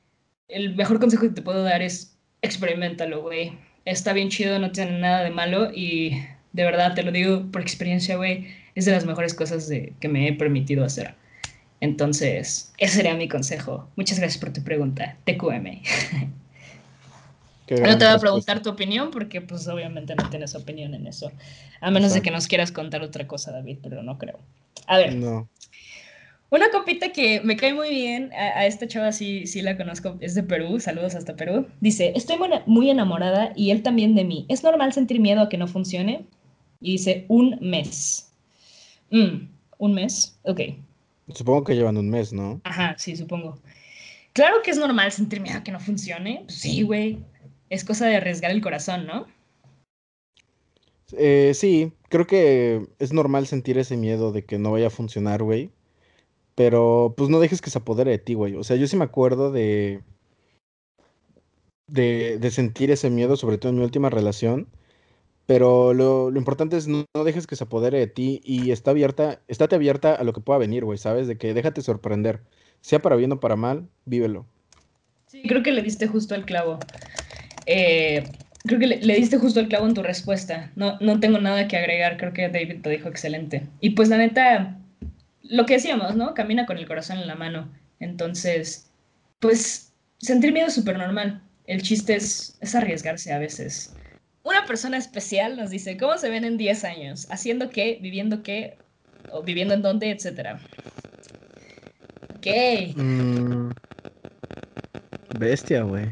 [0.48, 3.54] el mejor consejo que te puedo dar es experimentalo, güey.
[3.86, 6.22] Está bien chido, no tiene nada de malo y
[6.54, 8.48] de verdad te lo digo por experiencia, güey.
[8.76, 11.16] Es de las mejores cosas de, que me he permitido hacer.
[11.84, 13.90] Entonces, ese sería mi consejo.
[13.98, 15.18] Muchas gracias por tu pregunta.
[15.26, 15.82] TQM.
[17.72, 21.30] No te voy a preguntar tu opinión porque pues obviamente no tienes opinión en eso.
[21.82, 24.40] A menos de que nos quieras contar otra cosa, David, pero no creo.
[24.88, 25.14] A ver.
[25.16, 25.50] No.
[26.50, 30.36] Una copita que me cae muy bien, a, esta chava sí, sí la conozco, es
[30.36, 31.68] de Perú, saludos hasta Perú.
[31.82, 34.46] Dice, estoy muy enamorada y él también de mí.
[34.48, 36.28] ¿Es normal sentir miedo a que no funcione?
[36.80, 38.32] Y dice, un mes.
[39.10, 40.62] Mm, un mes, ok.
[41.30, 42.62] Supongo que llevan un mes, ¿no?
[42.64, 43.60] Ajá, sí, supongo.
[44.34, 46.44] Claro que es normal sentir miedo a que no funcione.
[46.46, 47.24] Pues sí, güey
[47.74, 49.26] es cosa de arriesgar el corazón, ¿no?
[51.14, 55.42] Eh, sí, creo que es normal sentir ese miedo de que no vaya a funcionar,
[55.42, 55.72] güey.
[56.56, 58.56] Pero pues no dejes que se apodere de ti, güey.
[58.56, 60.02] O sea, yo sí me acuerdo de,
[61.88, 64.68] de, de sentir ese miedo, sobre todo en mi última relación.
[65.46, 69.76] Pero lo, importante es no, dejes que se apodere de ti y está abierta, estate
[69.76, 71.28] abierta a lo que pueda venir, güey, ¿sabes?
[71.28, 72.42] De que déjate sorprender.
[72.82, 74.46] Sea para bien o para mal, vívelo.
[75.28, 76.80] Sí, creo que le diste justo al clavo.
[77.66, 78.24] Eh,
[78.64, 80.72] creo que le, diste justo el clavo en tu respuesta.
[80.76, 83.68] No, no tengo nada que agregar, creo que David te dijo excelente.
[83.82, 84.78] Y pues la neta,
[85.42, 86.34] lo que decíamos, ¿no?
[86.34, 87.70] Camina con el corazón en la mano.
[88.00, 88.90] Entonces,
[89.40, 91.42] pues sentir miedo es súper normal.
[91.66, 93.94] El chiste es, es arriesgarse a veces.
[94.44, 97.28] Una persona especial nos dice, ¿cómo se ven en 10 años?
[97.30, 97.98] ¿Haciendo qué?
[98.02, 98.78] ¿Viviendo qué?
[99.32, 100.12] ¿O viviendo en dónde?
[100.12, 100.60] Etcétera.
[102.36, 102.48] Ok.
[102.98, 103.70] Mm,
[105.40, 106.08] bestia, güey.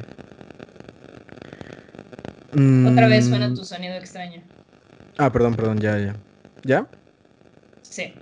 [2.90, 3.56] Otra vez suena mm.
[3.56, 4.42] tu sonido extraño.
[5.18, 6.16] Ah, perdón, perdón, ya, ya.
[6.64, 6.88] ¿Ya?
[7.82, 8.14] Sí.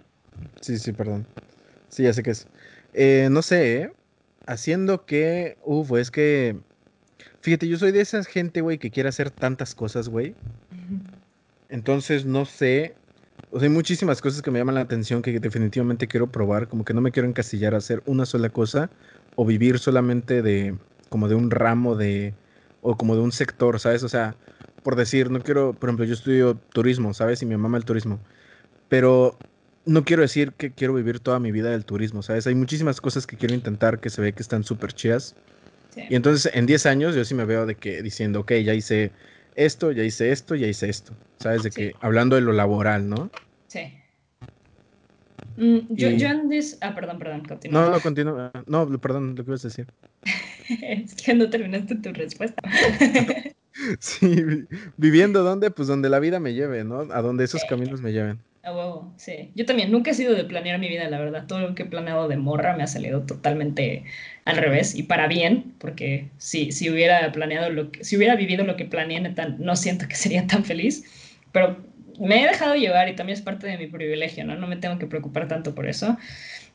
[0.61, 1.27] Sí, sí, perdón.
[1.89, 2.47] Sí, ya sé qué es.
[2.93, 3.93] Eh, no sé, ¿eh?
[4.47, 5.57] Haciendo que.
[5.63, 6.57] Uf, es que.
[7.41, 10.35] Fíjate, yo soy de esa gente, güey, que quiere hacer tantas cosas, güey.
[11.69, 12.95] Entonces, no sé.
[13.51, 16.67] O sea, hay muchísimas cosas que me llaman la atención que definitivamente quiero probar.
[16.67, 18.89] Como que no me quiero encasillar a hacer una sola cosa
[19.35, 20.75] o vivir solamente de.
[21.09, 22.33] como de un ramo de
[22.81, 24.03] o como de un sector, ¿sabes?
[24.03, 24.35] O sea,
[24.83, 27.41] por decir, no quiero, por ejemplo, yo estudio turismo, ¿sabes?
[27.41, 28.19] Y me mama el turismo.
[28.87, 29.37] Pero
[29.85, 32.47] no quiero decir que quiero vivir toda mi vida del turismo, ¿sabes?
[32.47, 35.35] Hay muchísimas cosas que quiero intentar que se ve que están súper chidas.
[35.95, 39.11] Y entonces en 10 años yo sí me veo de que diciendo, ok, ya hice
[39.55, 41.13] esto, ya hice esto, ya hice esto.
[41.37, 41.63] ¿Sabes?
[41.63, 43.29] De que hablando de lo laboral, ¿no?
[43.67, 43.93] Sí.
[45.57, 46.77] Mm, yo, yo antes...
[46.81, 47.81] Ah, perdón, perdón, continúa.
[47.81, 48.51] No, no, continúa.
[48.67, 49.87] No, perdón, lo que ibas a decir.
[50.81, 52.61] es que no terminaste tu respuesta.
[53.99, 54.65] sí,
[54.97, 57.07] viviendo donde, pues donde la vida me lleve, ¿no?
[57.11, 58.39] A donde esos caminos me lleven.
[58.61, 59.51] A huevo, sí.
[59.55, 61.47] Yo también nunca he sido de planear mi vida, la verdad.
[61.47, 64.03] Todo lo que he planeado de morra me ha salido totalmente
[64.45, 68.65] al revés y para bien, porque si, si hubiera planeado lo que, si hubiera vivido
[68.65, 69.21] lo que planeé,
[69.59, 71.05] no siento que sería tan feliz.
[71.53, 71.77] Pero
[72.19, 74.55] me he dejado llevar y también es parte de mi privilegio, ¿no?
[74.55, 76.17] No me tengo que preocupar tanto por eso,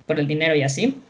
[0.07, 1.03] por el dinero y así.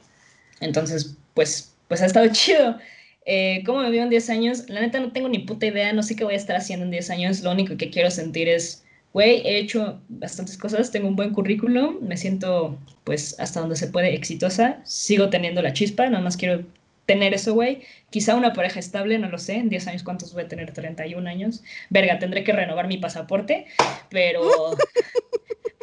[0.61, 2.79] Entonces, pues pues ha estado chido.
[3.27, 4.69] Eh, ¿Cómo me veo en 10 años?
[4.69, 6.91] La neta no tengo ni puta idea, no sé qué voy a estar haciendo en
[6.91, 7.41] 10 años.
[7.43, 8.84] Lo único que quiero sentir es,
[9.15, 13.87] güey, he hecho bastantes cosas, tengo un buen currículum, me siento pues hasta donde se
[13.87, 16.65] puede exitosa, sigo teniendo la chispa, nada más quiero
[17.07, 17.83] tener eso, güey.
[18.11, 19.57] Quizá una pareja estable, no lo sé.
[19.57, 20.73] En 10 años, ¿cuántos voy a tener?
[20.73, 21.63] 31 años.
[21.91, 23.67] Verga, tendré que renovar mi pasaporte,
[24.09, 24.43] pero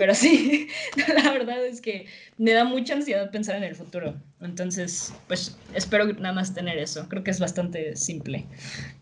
[0.02, 0.68] Pero sí,
[1.24, 2.08] la verdad es que
[2.40, 4.16] me da mucha ansiedad pensar en el futuro.
[4.40, 7.08] Entonces, pues espero nada más tener eso.
[7.08, 8.48] Creo que es bastante simple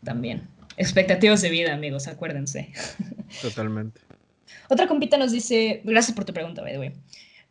[0.03, 0.41] también.
[0.75, 2.73] Expectativas de vida, amigos, acuérdense.
[3.41, 4.01] Totalmente.
[4.69, 6.93] Otra compita nos dice, gracias por tu pregunta, by the way.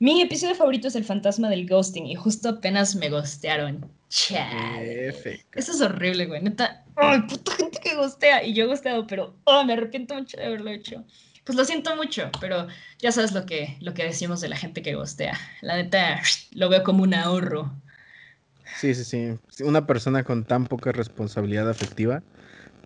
[0.01, 3.91] Mi episodio favorito es el fantasma del ghosting y justo apenas me ghostearon.
[4.09, 5.09] Chale.
[5.09, 6.43] Eso es horrible, güey.
[6.43, 8.45] Neta, ay, puta gente que ghostea.
[8.45, 11.05] Y yo he ghosteado, pero oh, me arrepiento mucho de haberlo hecho
[11.49, 12.67] pues lo siento mucho, pero
[12.99, 15.33] ya sabes lo que, lo que decimos de la gente que gostea.
[15.63, 16.21] La neta,
[16.53, 17.73] lo veo como un ahorro.
[18.77, 19.65] Sí, sí, sí.
[19.65, 22.23] Una persona con tan poca responsabilidad afectiva,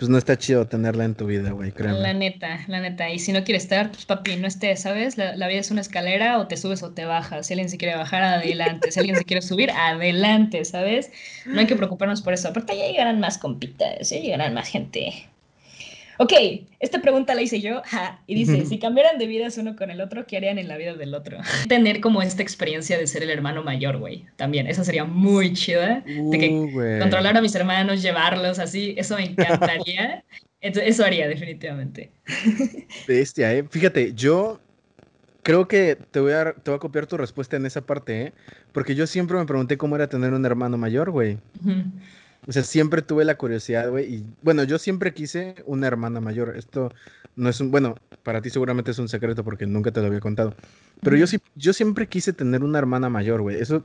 [0.03, 2.01] pues no está chido tenerla en tu vida, güey, créeme.
[2.01, 3.09] La neta, la neta.
[3.09, 5.17] Y si no quiere estar, pues papi, no estés, ¿sabes?
[5.17, 7.47] La, la, vida es una escalera, o te subes o te bajas.
[7.47, 8.91] Si alguien se quiere bajar, adelante.
[8.91, 11.13] Si alguien se quiere subir, adelante, ¿sabes?
[11.47, 12.49] No hay que preocuparnos por eso.
[12.49, 15.29] Aparte, ya llegarán más compitas, ya llegarán más gente.
[16.23, 16.33] Ok,
[16.79, 17.83] esta pregunta la hice yo,
[18.29, 20.95] y dice, si cambiaran de vidas uno con el otro, ¿qué harían en la vida
[20.95, 21.39] del otro?
[21.69, 26.05] Tener como esta experiencia de ser el hermano mayor, güey, también, esa sería muy chida,
[26.07, 30.23] de que uh, controlar a mis hermanos, llevarlos así, eso me encantaría,
[30.61, 32.13] eso haría definitivamente.
[33.09, 33.65] Bestia, ¿eh?
[33.69, 34.61] Fíjate, yo
[35.43, 38.33] creo que te voy, a, te voy a copiar tu respuesta en esa parte, ¿eh?
[38.71, 41.39] Porque yo siempre me pregunté cómo era tener un hermano mayor, güey.
[42.47, 44.15] O sea, siempre tuve la curiosidad, güey.
[44.15, 46.57] Y bueno, yo siempre quise una hermana mayor.
[46.57, 46.93] Esto
[47.37, 50.21] no es un, bueno, para ti seguramente es un secreto porque nunca te lo había
[50.21, 50.55] contado.
[51.01, 53.61] Pero yo, sí, yo siempre quise tener una hermana mayor, güey.
[53.61, 53.85] Eso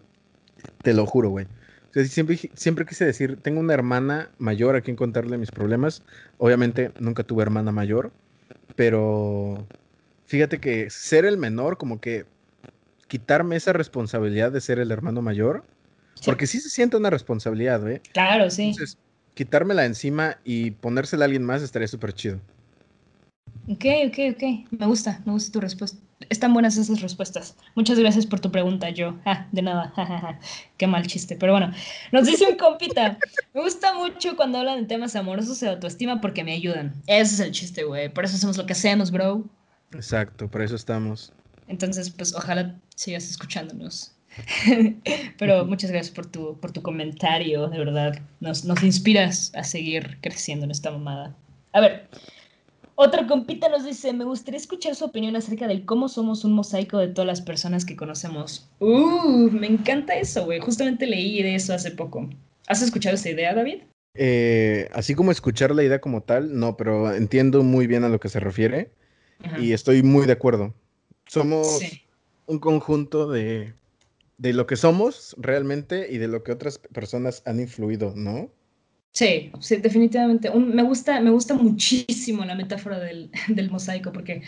[0.81, 1.45] te lo juro, güey.
[1.45, 6.03] O sea, siempre, siempre quise decir, tengo una hermana mayor a quien contarle mis problemas.
[6.37, 8.11] Obviamente nunca tuve hermana mayor,
[8.75, 9.67] pero
[10.25, 12.25] fíjate que ser el menor, como que
[13.07, 15.63] quitarme esa responsabilidad de ser el hermano mayor,
[16.25, 18.01] porque sí se siente una responsabilidad, ¿eh?
[18.13, 18.69] Claro, sí.
[18.69, 18.97] Entonces,
[19.33, 22.39] quitármela encima y ponérsela a alguien más estaría súper chido.
[23.69, 24.71] Ok, ok, ok.
[24.71, 25.97] Me gusta, me gusta tu respuesta.
[26.29, 27.55] Están buenas esas respuestas.
[27.75, 29.17] Muchas gracias por tu pregunta, yo.
[29.25, 29.93] Ah, de nada.
[30.77, 31.35] Qué mal chiste.
[31.35, 31.71] Pero bueno,
[32.11, 33.19] nos dice un compita.
[33.53, 36.93] Me gusta mucho cuando hablan de temas amorosos y de autoestima porque me ayudan.
[37.05, 38.09] Ese es el chiste, güey.
[38.09, 39.43] Por eso hacemos lo que hacemos, bro.
[39.91, 41.31] Exacto, por eso estamos.
[41.67, 44.16] Entonces, pues ojalá sigas escuchándonos.
[45.37, 48.19] Pero muchas gracias por tu, por tu comentario, de verdad.
[48.39, 51.35] Nos, nos inspiras a seguir creciendo en esta mamada.
[51.73, 52.07] A ver,
[52.95, 56.97] otro compita nos dice, me gustaría escuchar su opinión acerca del cómo somos un mosaico
[56.97, 58.67] de todas las personas que conocemos.
[58.79, 60.59] Uh, me encanta eso, güey.
[60.59, 62.27] Justamente leí de eso hace poco.
[62.67, 63.83] ¿Has escuchado esa idea, David?
[64.15, 68.19] Eh, así como escuchar la idea como tal, no, pero entiendo muy bien a lo
[68.19, 68.89] que se refiere
[69.59, 70.73] y estoy muy de acuerdo.
[71.27, 71.79] Somos
[72.47, 73.73] un conjunto de,
[74.37, 78.51] de lo que somos realmente y de lo que otras personas han influido, ¿no?
[79.17, 80.51] Sí, sí, definitivamente.
[80.51, 83.31] me, gusta, me gusta muchísimo la metáfora del,
[83.71, 84.43] mosaico porque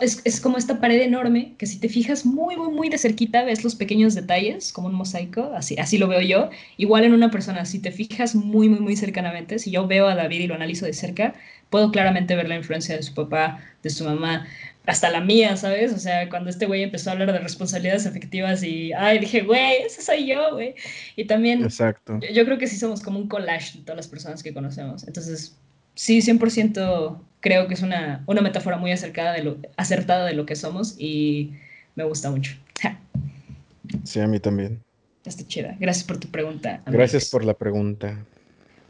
[0.00, 3.62] es, como esta pared enorme que si te fijas muy, muy, muy de cerquita ves
[3.62, 6.48] los pequeños detalles como un mosaico, así, así lo veo yo.
[6.78, 10.14] Igual en una persona, si te fijas muy, muy, muy cercanamente, si yo veo a
[10.14, 11.34] David y lo analizo de cerca,
[11.68, 14.46] puedo claramente ver la influencia de su papá, de su mamá,
[14.86, 15.92] hasta la mía, ¿sabes?
[15.92, 19.82] O sea, cuando este güey empezó a hablar de responsabilidades efectivas y, ay, dije, güey,
[19.84, 20.74] ese soy yo, güey.
[21.16, 22.20] Y también, Exacto.
[22.32, 25.06] Yo, creo que sí somos como un collage de todas las personas que conocemos.
[25.06, 25.56] Entonces,
[25.94, 30.46] sí, 100% creo que es una, una metáfora muy acercada de lo, acertada de lo
[30.46, 31.52] que somos y
[31.96, 32.56] me gusta mucho.
[34.04, 34.80] sí, a mí también.
[35.24, 35.76] Está chida.
[35.80, 36.80] Gracias por tu pregunta.
[36.86, 38.24] Gracias por la pregunta.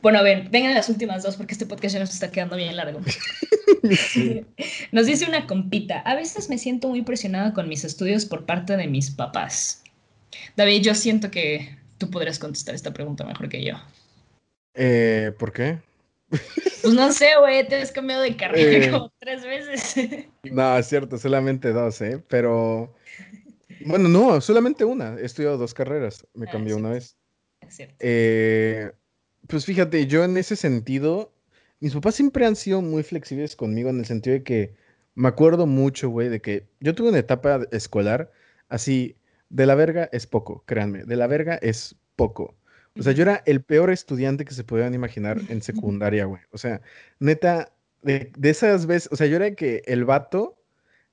[0.06, 2.76] Bueno, a ver, vengan las últimas dos porque este podcast ya nos está quedando bien
[2.76, 3.00] largo.
[4.92, 8.76] Nos dice una compita, a veces me siento muy presionada con mis estudios por parte
[8.76, 9.82] de mis papás.
[10.54, 13.74] David, yo siento que tú podrías contestar esta pregunta mejor que yo.
[14.74, 15.80] Eh, ¿Por qué?
[16.28, 18.90] Pues no sé, güey, te has cambiado de carrera eh.
[18.92, 20.26] como tres veces.
[20.44, 22.22] No, es cierto, solamente dos, ¿eh?
[22.28, 22.94] Pero...
[23.84, 25.16] Bueno, no, solamente una.
[25.18, 26.24] He estudiado dos carreras.
[26.32, 27.16] Me ah, cambié una vez.
[27.60, 27.96] Es cierto.
[27.98, 28.92] Eh,
[29.48, 31.32] pues fíjate, yo en ese sentido,
[31.80, 34.74] mis papás siempre han sido muy flexibles conmigo en el sentido de que
[35.14, 38.30] me acuerdo mucho, güey, de que yo tuve una etapa escolar
[38.68, 39.16] así,
[39.48, 42.56] de la verga es poco, créanme, de la verga es poco.
[42.98, 46.40] O sea, yo era el peor estudiante que se podían imaginar en secundaria, güey.
[46.50, 46.80] O sea,
[47.20, 47.72] neta,
[48.02, 50.58] de, de esas veces, o sea, yo era que el vato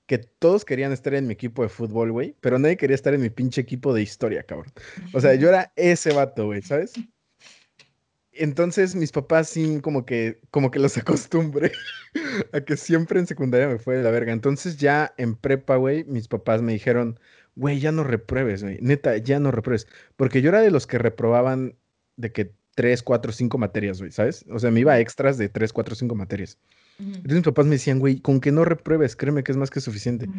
[0.06, 3.22] que todos querían estar en mi equipo de fútbol, güey, pero nadie quería estar en
[3.22, 4.72] mi pinche equipo de historia, cabrón.
[5.14, 6.94] O sea, yo era ese vato, güey, ¿sabes?
[8.36, 11.72] Entonces mis papás sí como que, como que los acostumbré
[12.52, 14.34] a que siempre en secundaria me fue de la verga.
[14.34, 17.20] Entonces ya en prepa, güey, mis papás me dijeron,
[17.56, 19.88] güey, ya no repruebes, güey, neta, ya no repruebes.
[20.16, 21.76] Porque yo era de los que reprobaban
[22.16, 24.46] de que tres, cuatro, cinco materias, güey, ¿sabes?
[24.50, 26.58] O sea, me iba a extras de tres, cuatro, cinco materias.
[27.00, 29.82] Entonces mis papás me decían, güey, con que no repruebes, créeme que es más que
[29.82, 30.30] suficiente.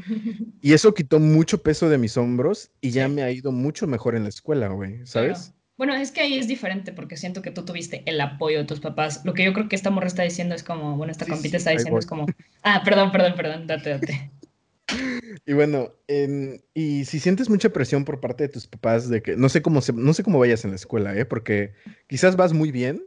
[0.60, 4.14] Y eso quitó mucho peso de mis hombros y ya me ha ido mucho mejor
[4.14, 5.52] en la escuela, güey, ¿sabes?
[5.76, 8.80] Bueno, es que ahí es diferente porque siento que tú tuviste el apoyo de tus
[8.80, 9.22] papás.
[9.24, 11.70] Lo que yo creo que esta morra está diciendo es como, bueno, esta compita está
[11.70, 12.26] diciendo es como,
[12.62, 14.30] ah, perdón, perdón, perdón, date, date.
[15.46, 15.92] Y bueno,
[16.74, 19.80] y si sientes mucha presión por parte de tus papás de que no sé cómo
[19.94, 21.24] no sé cómo vayas en la escuela, ¿eh?
[21.24, 21.72] Porque
[22.06, 23.04] quizás vas muy bien,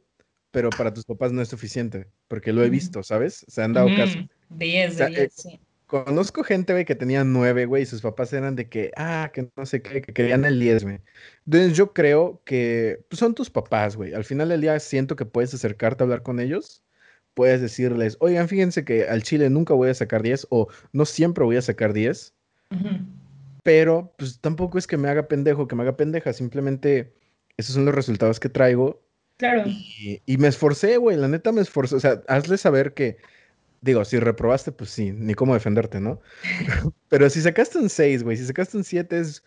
[0.51, 3.45] pero para tus papás no es suficiente, porque lo he visto, ¿sabes?
[3.47, 4.20] Se han dado caso.
[4.49, 5.59] 10 de 10, eh, sí.
[5.88, 9.49] Conozco gente, güey, que tenía nueve, güey, y sus papás eran de que, ah, que
[9.55, 10.99] no sé qué, que querían el 10, güey.
[11.45, 14.13] Entonces yo creo que pues, son tus papás, güey.
[14.13, 16.83] Al final del día siento que puedes acercarte a hablar con ellos.
[17.33, 21.45] Puedes decirles, oigan, fíjense que al chile nunca voy a sacar 10 o no siempre
[21.45, 22.33] voy a sacar 10.
[23.63, 26.33] Pero pues tampoco es que me haga pendejo, que me haga pendeja.
[26.33, 27.13] Simplemente
[27.55, 29.01] esos son los resultados que traigo.
[29.38, 29.63] Claro.
[29.65, 31.15] Y, y me esforcé, güey.
[31.15, 31.95] La neta me esforcé.
[31.95, 33.17] O sea, hazle saber que
[33.82, 36.19] Digo, si reprobaste, pues sí, ni cómo defenderte, ¿no?
[37.09, 39.43] Pero si sacaste un 6, güey, si sacaste un 7, es...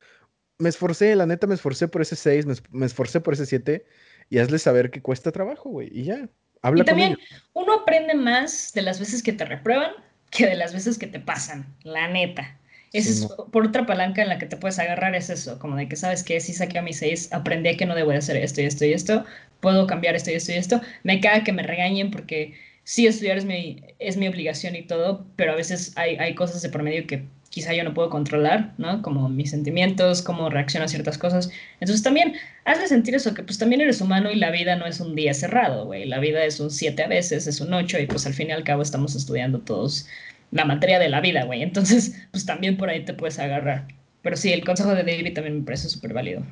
[0.59, 3.85] me esforcé, la neta me esforcé por ese 6, me, esforcé por ese 7
[4.28, 6.28] y hazle saber que cuesta trabajo, güey, y ya.
[6.62, 7.18] Habla y también
[7.55, 9.93] uno aprende más de las veces que te reprueban
[10.31, 12.57] que de las veces que te pasan, la neta.
[12.93, 15.97] es, por otra palanca en la que te puedes agarrar es eso, como de que
[15.97, 18.64] sabes que si saqué a mis seis, aprendí que no debo de hacer esto y
[18.64, 19.24] esto y esto,
[19.61, 20.81] puedo cambiar esto y esto y esto.
[21.03, 22.55] Me caga que me regañen porque
[22.91, 26.61] sí estudiar es mi, es mi obligación y todo, pero a veces hay, hay cosas
[26.61, 29.01] de por medio que quizá yo no puedo controlar, ¿no?
[29.01, 31.53] Como mis sentimientos, cómo reacciono a ciertas cosas.
[31.74, 32.34] Entonces también
[32.64, 35.32] hazle sentir eso, que pues también eres humano y la vida no es un día
[35.34, 36.05] cerrado, güey.
[36.05, 38.53] La vida es un siete a veces, es un ocho y pues al fin y
[38.53, 40.09] al cabo estamos estudiando todos
[40.51, 41.62] la materia de la vida, güey.
[41.62, 43.86] Entonces, pues también por ahí te puedes agarrar.
[44.22, 46.43] Pero sí, el consejo de David también me parece súper válido.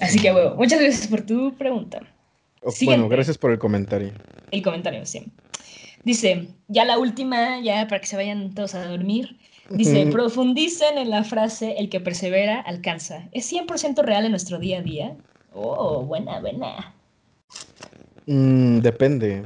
[0.00, 2.00] Así que, güey, muchas gracias por tu pregunta.
[2.82, 4.12] Bueno, gracias por el comentario.
[4.50, 5.26] El comentario, sí.
[6.04, 9.38] Dice, ya la última, ya para que se vayan todos a dormir.
[9.70, 13.28] Dice, profundicen en la frase, el que persevera alcanza.
[13.32, 15.16] ¿Es 100% real en nuestro día a día?
[15.52, 16.94] Oh, buena, buena.
[18.26, 19.42] Mm, depende.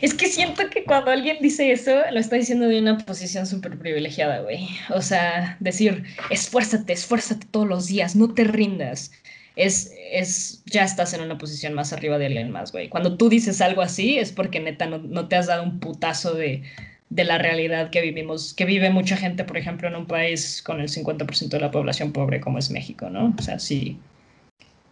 [0.00, 3.78] Es que siento que cuando alguien dice eso, lo está diciendo de una posición súper
[3.78, 4.68] privilegiada, güey.
[4.94, 9.12] O sea, decir, esfuérzate, esfuérzate todos los días, no te rindas
[9.56, 12.88] es, es, ya estás en una posición más arriba de alguien más, güey.
[12.88, 16.62] Cuando tú dices algo así es porque neta no, te has dado un putazo de,
[17.10, 20.80] de, la realidad que vivimos, que vive mucha gente, por ejemplo, en un país con
[20.80, 23.34] el 50% de la población pobre como es México, ¿no?
[23.38, 23.98] O sea, sí,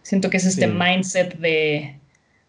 [0.03, 1.95] siento que es este mindset de,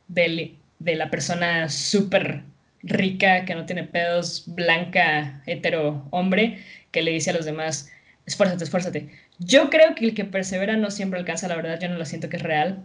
[0.08, 2.42] de, de la persona súper
[2.82, 6.58] rica, que no tiene pedos, blanca, hetero, hombre,
[6.90, 7.90] que le dice a los demás,
[8.26, 9.08] esfuérzate, esfuérzate.
[9.40, 12.28] Yo creo que el que persevera no siempre alcanza la verdad, yo no lo siento
[12.28, 12.84] que es real.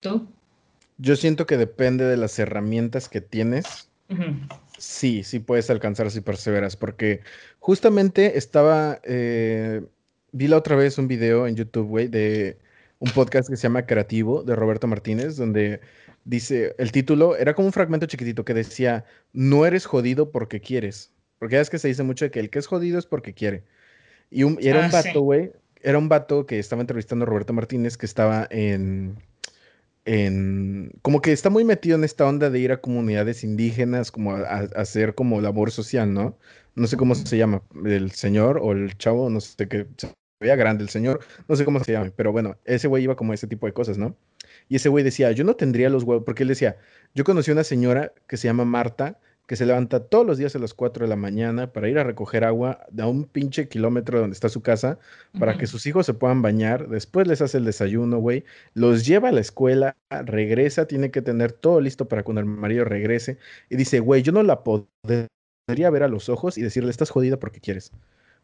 [0.00, 0.28] ¿Tú?
[0.98, 3.88] Yo siento que depende de las herramientas que tienes.
[4.76, 7.20] Sí, sí puedes alcanzar si perseveras, porque
[7.60, 9.82] justamente estaba, eh,
[10.32, 12.58] vi la otra vez un video en YouTube, güey, de
[12.98, 15.80] un podcast que se llama Creativo, de Roberto Martínez, donde
[16.24, 21.12] dice, el título era como un fragmento chiquitito que decía, no eres jodido porque quieres,
[21.38, 23.32] porque ya es que se dice mucho de que el que es jodido es porque
[23.32, 23.62] quiere.
[24.30, 25.52] Y, era un ah, vato, güey,
[25.82, 29.16] era un vato que estaba entrevistando a Roberto Martínez, que estaba en,
[30.04, 34.32] en, como que está muy metido en esta onda de ir a comunidades indígenas, como
[34.32, 36.38] a, hacer como labor social, ¿no?
[36.74, 40.56] No sé cómo se llama, el señor o el chavo, no sé qué, se veía
[40.56, 43.34] grande el señor, no sé cómo se llama, pero bueno, ese güey iba como a
[43.34, 44.16] ese tipo de cosas, ¿no?
[44.68, 46.76] Y ese güey decía, yo no tendría los huevos, porque él decía,
[47.14, 49.18] yo conocí a una señora que se llama Marta,
[49.50, 52.04] que se levanta todos los días a las 4 de la mañana para ir a
[52.04, 55.00] recoger agua de a un pinche kilómetro donde está su casa,
[55.40, 58.44] para que sus hijos se puedan bañar, después les hace el desayuno, güey,
[58.74, 62.84] los lleva a la escuela, regresa, tiene que tener todo listo para cuando el marido
[62.84, 63.38] regrese,
[63.68, 65.26] y dice, güey, yo no la podría
[65.66, 67.90] ver a los ojos y decirle, estás jodida porque quieres.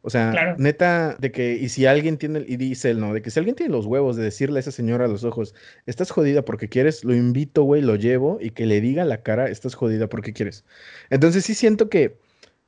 [0.03, 3.31] O sea, neta, de que, y si alguien tiene, y dice él, no, de que
[3.31, 5.53] si alguien tiene los huevos de decirle a esa señora a los ojos,
[5.87, 9.49] estás jodida porque quieres, lo invito, güey, lo llevo y que le diga la cara,
[9.49, 10.65] estás jodida porque quieres.
[11.11, 12.19] Entonces sí siento que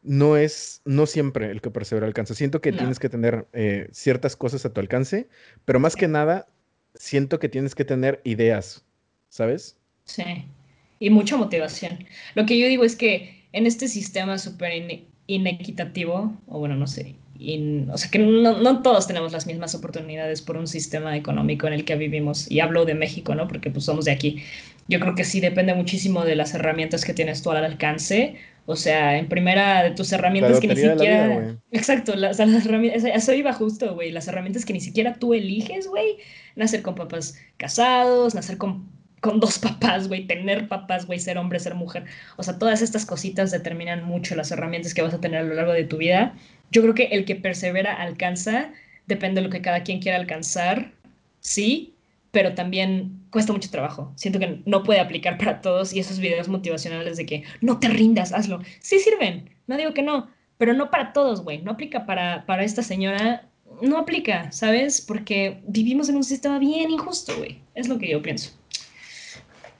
[0.02, 2.34] no es, no siempre el que persevera alcanza.
[2.34, 5.28] Siento que tienes que tener eh, ciertas cosas a tu alcance,
[5.64, 6.48] pero más que nada,
[6.94, 8.84] siento que tienes que tener ideas,
[9.28, 9.78] ¿sabes?
[10.04, 10.24] Sí,
[10.98, 12.04] y mucha motivación.
[12.34, 14.72] Lo que yo digo es que en este sistema súper
[15.28, 17.14] inequitativo, o bueno, no sé,
[17.92, 21.72] o sea que no, no, todos tenemos las mismas oportunidades por un sistema económico en
[21.72, 22.50] el que vivimos.
[22.50, 23.46] Y hablo de México, ¿no?
[23.46, 24.42] Porque pues somos de aquí.
[24.88, 28.36] Yo creo que sí depende muchísimo de las herramientas que tienes tú al alcance.
[28.66, 31.56] O sea, en primera de tus herramientas que ni siquiera...
[31.70, 34.10] Exacto, las, las herramientas, eso iba justo, güey.
[34.10, 36.16] Las herramientas que ni siquiera tú eliges, güey.
[36.56, 38.88] Nacer con papás casados, nacer con
[39.20, 42.04] con dos papás, güey, tener papás, güey, ser hombre, ser mujer.
[42.36, 45.54] O sea, todas estas cositas determinan mucho las herramientas que vas a tener a lo
[45.54, 46.34] largo de tu vida
[46.70, 48.72] yo creo que el que persevera alcanza,
[49.06, 50.92] depende de lo que cada quien quiera alcanzar,
[51.40, 51.94] sí,
[52.30, 54.12] pero también cuesta mucho trabajo.
[54.16, 57.88] Siento que no puede aplicar para todos y esos videos motivacionales de que no te
[57.88, 58.60] rindas, hazlo.
[58.80, 61.62] Sí sirven, no digo que no, pero no para todos, güey.
[61.62, 63.46] No aplica para, para esta señora,
[63.80, 65.00] no aplica, ¿sabes?
[65.00, 67.60] Porque vivimos en un sistema bien injusto, güey.
[67.74, 68.50] Es lo que yo pienso.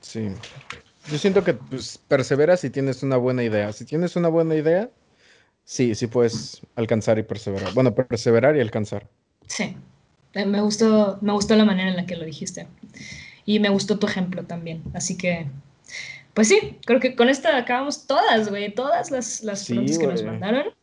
[0.01, 0.29] Sí.
[1.11, 3.71] Yo siento que pues, perseveras si tienes una buena idea.
[3.73, 4.89] Si tienes una buena idea,
[5.69, 7.75] Sí, sí puedes alcanzar y perseverar.
[7.75, 9.07] Bueno, perseverar y alcanzar.
[9.45, 9.77] Sí.
[10.33, 12.65] Eh, me gustó, me gustó la manera en la que lo dijiste.
[13.45, 14.81] Y me gustó tu ejemplo también.
[14.95, 15.45] Así que,
[16.33, 18.73] pues sí, creo que con esta acabamos todas, güey.
[18.73, 20.73] Todas las, las preguntas que nos mandaron.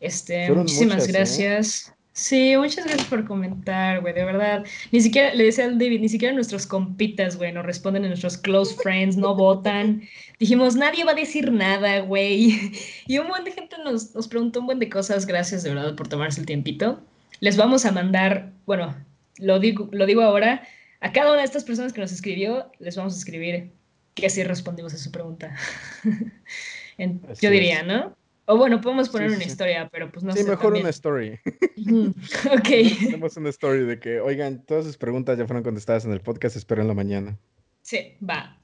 [0.00, 1.12] Este, muchísimas ¿eh?
[1.12, 1.94] gracias.
[2.14, 4.64] Sí, muchas gracias por comentar, güey, de verdad.
[4.90, 8.74] Ni siquiera, le decía al David, ni siquiera nuestros compitas, güey, nos responden nuestros close
[8.82, 10.02] friends, no votan.
[10.38, 12.72] Dijimos, nadie va a decir nada, güey.
[13.06, 15.96] Y un buen de gente nos, nos preguntó un buen de cosas, gracias de verdad
[15.96, 17.02] por tomarse el tiempito.
[17.40, 18.94] Les vamos a mandar, bueno,
[19.38, 20.62] lo digo, lo digo ahora,
[21.00, 23.72] a cada una de estas personas que nos escribió, les vamos a escribir
[24.14, 25.56] que así respondimos a su pregunta.
[27.40, 28.14] yo diría, ¿no?
[28.46, 30.42] O bueno, podemos poner una historia, pero pues no sé.
[30.42, 31.38] Sí, mejor una story.
[32.52, 32.98] ok.
[33.00, 36.56] Tenemos una story de que, oigan, todas sus preguntas ya fueron contestadas en el podcast,
[36.56, 37.38] espero en la mañana.
[37.82, 38.58] Sí, va.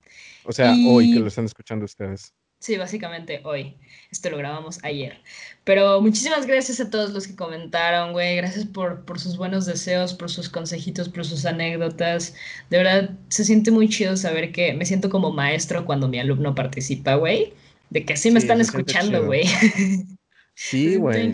[0.44, 2.34] O sea, hoy que lo están escuchando ustedes.
[2.60, 3.76] Sí, básicamente hoy.
[4.10, 5.20] Esto lo grabamos ayer.
[5.62, 8.36] Pero muchísimas gracias a todos los que comentaron, güey.
[8.36, 12.34] Gracias por, por sus buenos deseos, por sus consejitos, por sus anécdotas.
[12.68, 16.54] De verdad, se siente muy chido saber que me siento como maestro cuando mi alumno
[16.56, 17.52] participa, güey.
[17.90, 19.44] De que sí me están escuchando, güey.
[20.60, 21.32] Sí, güey.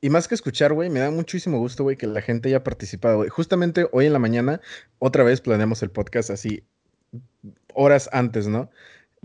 [0.00, 3.16] Y más que escuchar, güey, me da muchísimo gusto, güey, que la gente haya participado,
[3.16, 3.28] güey.
[3.28, 4.60] Justamente hoy en la mañana,
[5.00, 6.62] otra vez planeamos el podcast así,
[7.74, 8.70] horas antes, ¿no?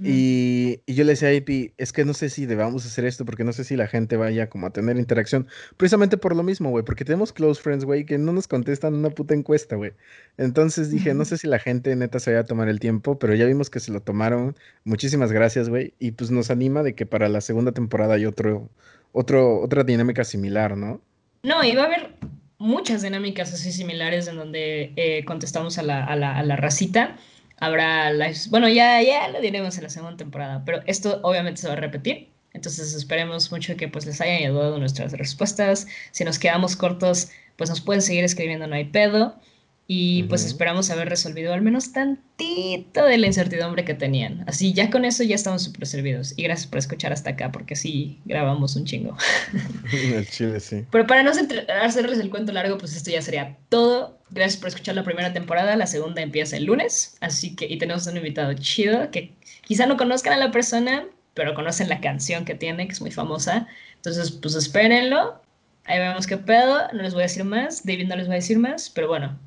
[0.02, 3.44] Y, yo le decía a IP, es que no sé si debamos hacer esto porque
[3.44, 5.48] no sé si la gente vaya como a tener interacción.
[5.78, 9.10] Precisamente por lo mismo, güey, porque tenemos close friends, güey, que no nos contestan una
[9.10, 9.94] puta encuesta, güey.
[10.38, 13.36] Entonces dije, no sé si la gente neta se vaya a tomar el tiempo, pero
[13.36, 14.56] ya vimos que se lo tomaron.
[14.84, 15.94] Muchísimas gracias, güey.
[16.00, 18.70] Y pues nos anima de que para la segunda temporada hay otro,
[19.12, 21.02] otro, otra dinámica similar, ¿no?
[21.44, 22.16] No, iba a haber
[22.58, 27.18] muchas dinámicas así similares en donde eh, contestamos a la, a la, a la racita
[27.60, 28.50] habrá lives.
[28.50, 31.78] Bueno, ya, ya lo diremos en la segunda temporada, pero esto obviamente se va a
[31.78, 32.30] repetir.
[32.54, 35.88] Entonces esperemos mucho que pues les hayan ayudado nuestras respuestas.
[36.12, 39.36] Si nos quedamos cortos, pues nos pueden seguir escribiendo, no hay pedo.
[39.86, 44.46] Y pues esperamos haber resolvido al menos tantito de la incertidumbre que tenían.
[44.48, 46.34] Así ya con eso ya estamos súper servidos.
[46.38, 49.18] Y gracias por escuchar hasta acá, porque sí grabamos un chingo.
[49.92, 50.86] el chile, sí.
[50.90, 54.18] Pero para no hacerles el cuento largo, pues esto ya sería todo.
[54.30, 55.76] Gracias por escuchar la primera temporada.
[55.76, 57.18] La segunda empieza el lunes.
[57.20, 59.34] Así que, y tenemos un invitado chido que
[59.66, 63.12] quizá no conozcan a la persona, pero conocen la canción que tiene, que es muy
[63.12, 63.68] famosa.
[63.98, 65.42] Entonces, pues espérenlo.
[65.84, 66.88] Ahí vemos qué pedo.
[66.94, 67.86] No les voy a decir más.
[67.86, 68.90] David no les va a decir más.
[68.90, 69.38] Pero bueno,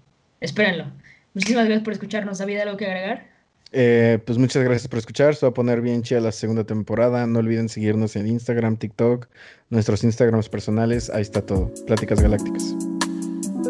[0.41, 0.87] espérenlo.
[1.35, 2.39] Muchísimas gracias por escucharnos.
[2.39, 3.37] David, ¿algo que agregar?
[3.73, 5.35] Eh, pues muchas gracias por escuchar.
[5.35, 7.27] Se va a poner bien chida la segunda temporada.
[7.27, 9.29] No olviden seguirnos en Instagram, TikTok,
[9.71, 11.11] nuestros Instagrams personales.
[11.11, 11.73] Ahí está todo.
[11.87, 12.75] Pláticas Galácticas.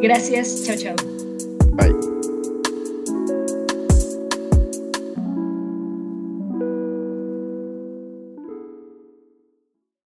[0.01, 0.65] Gracias.
[0.65, 0.97] Chao, chao.
[1.73, 2.16] Bye.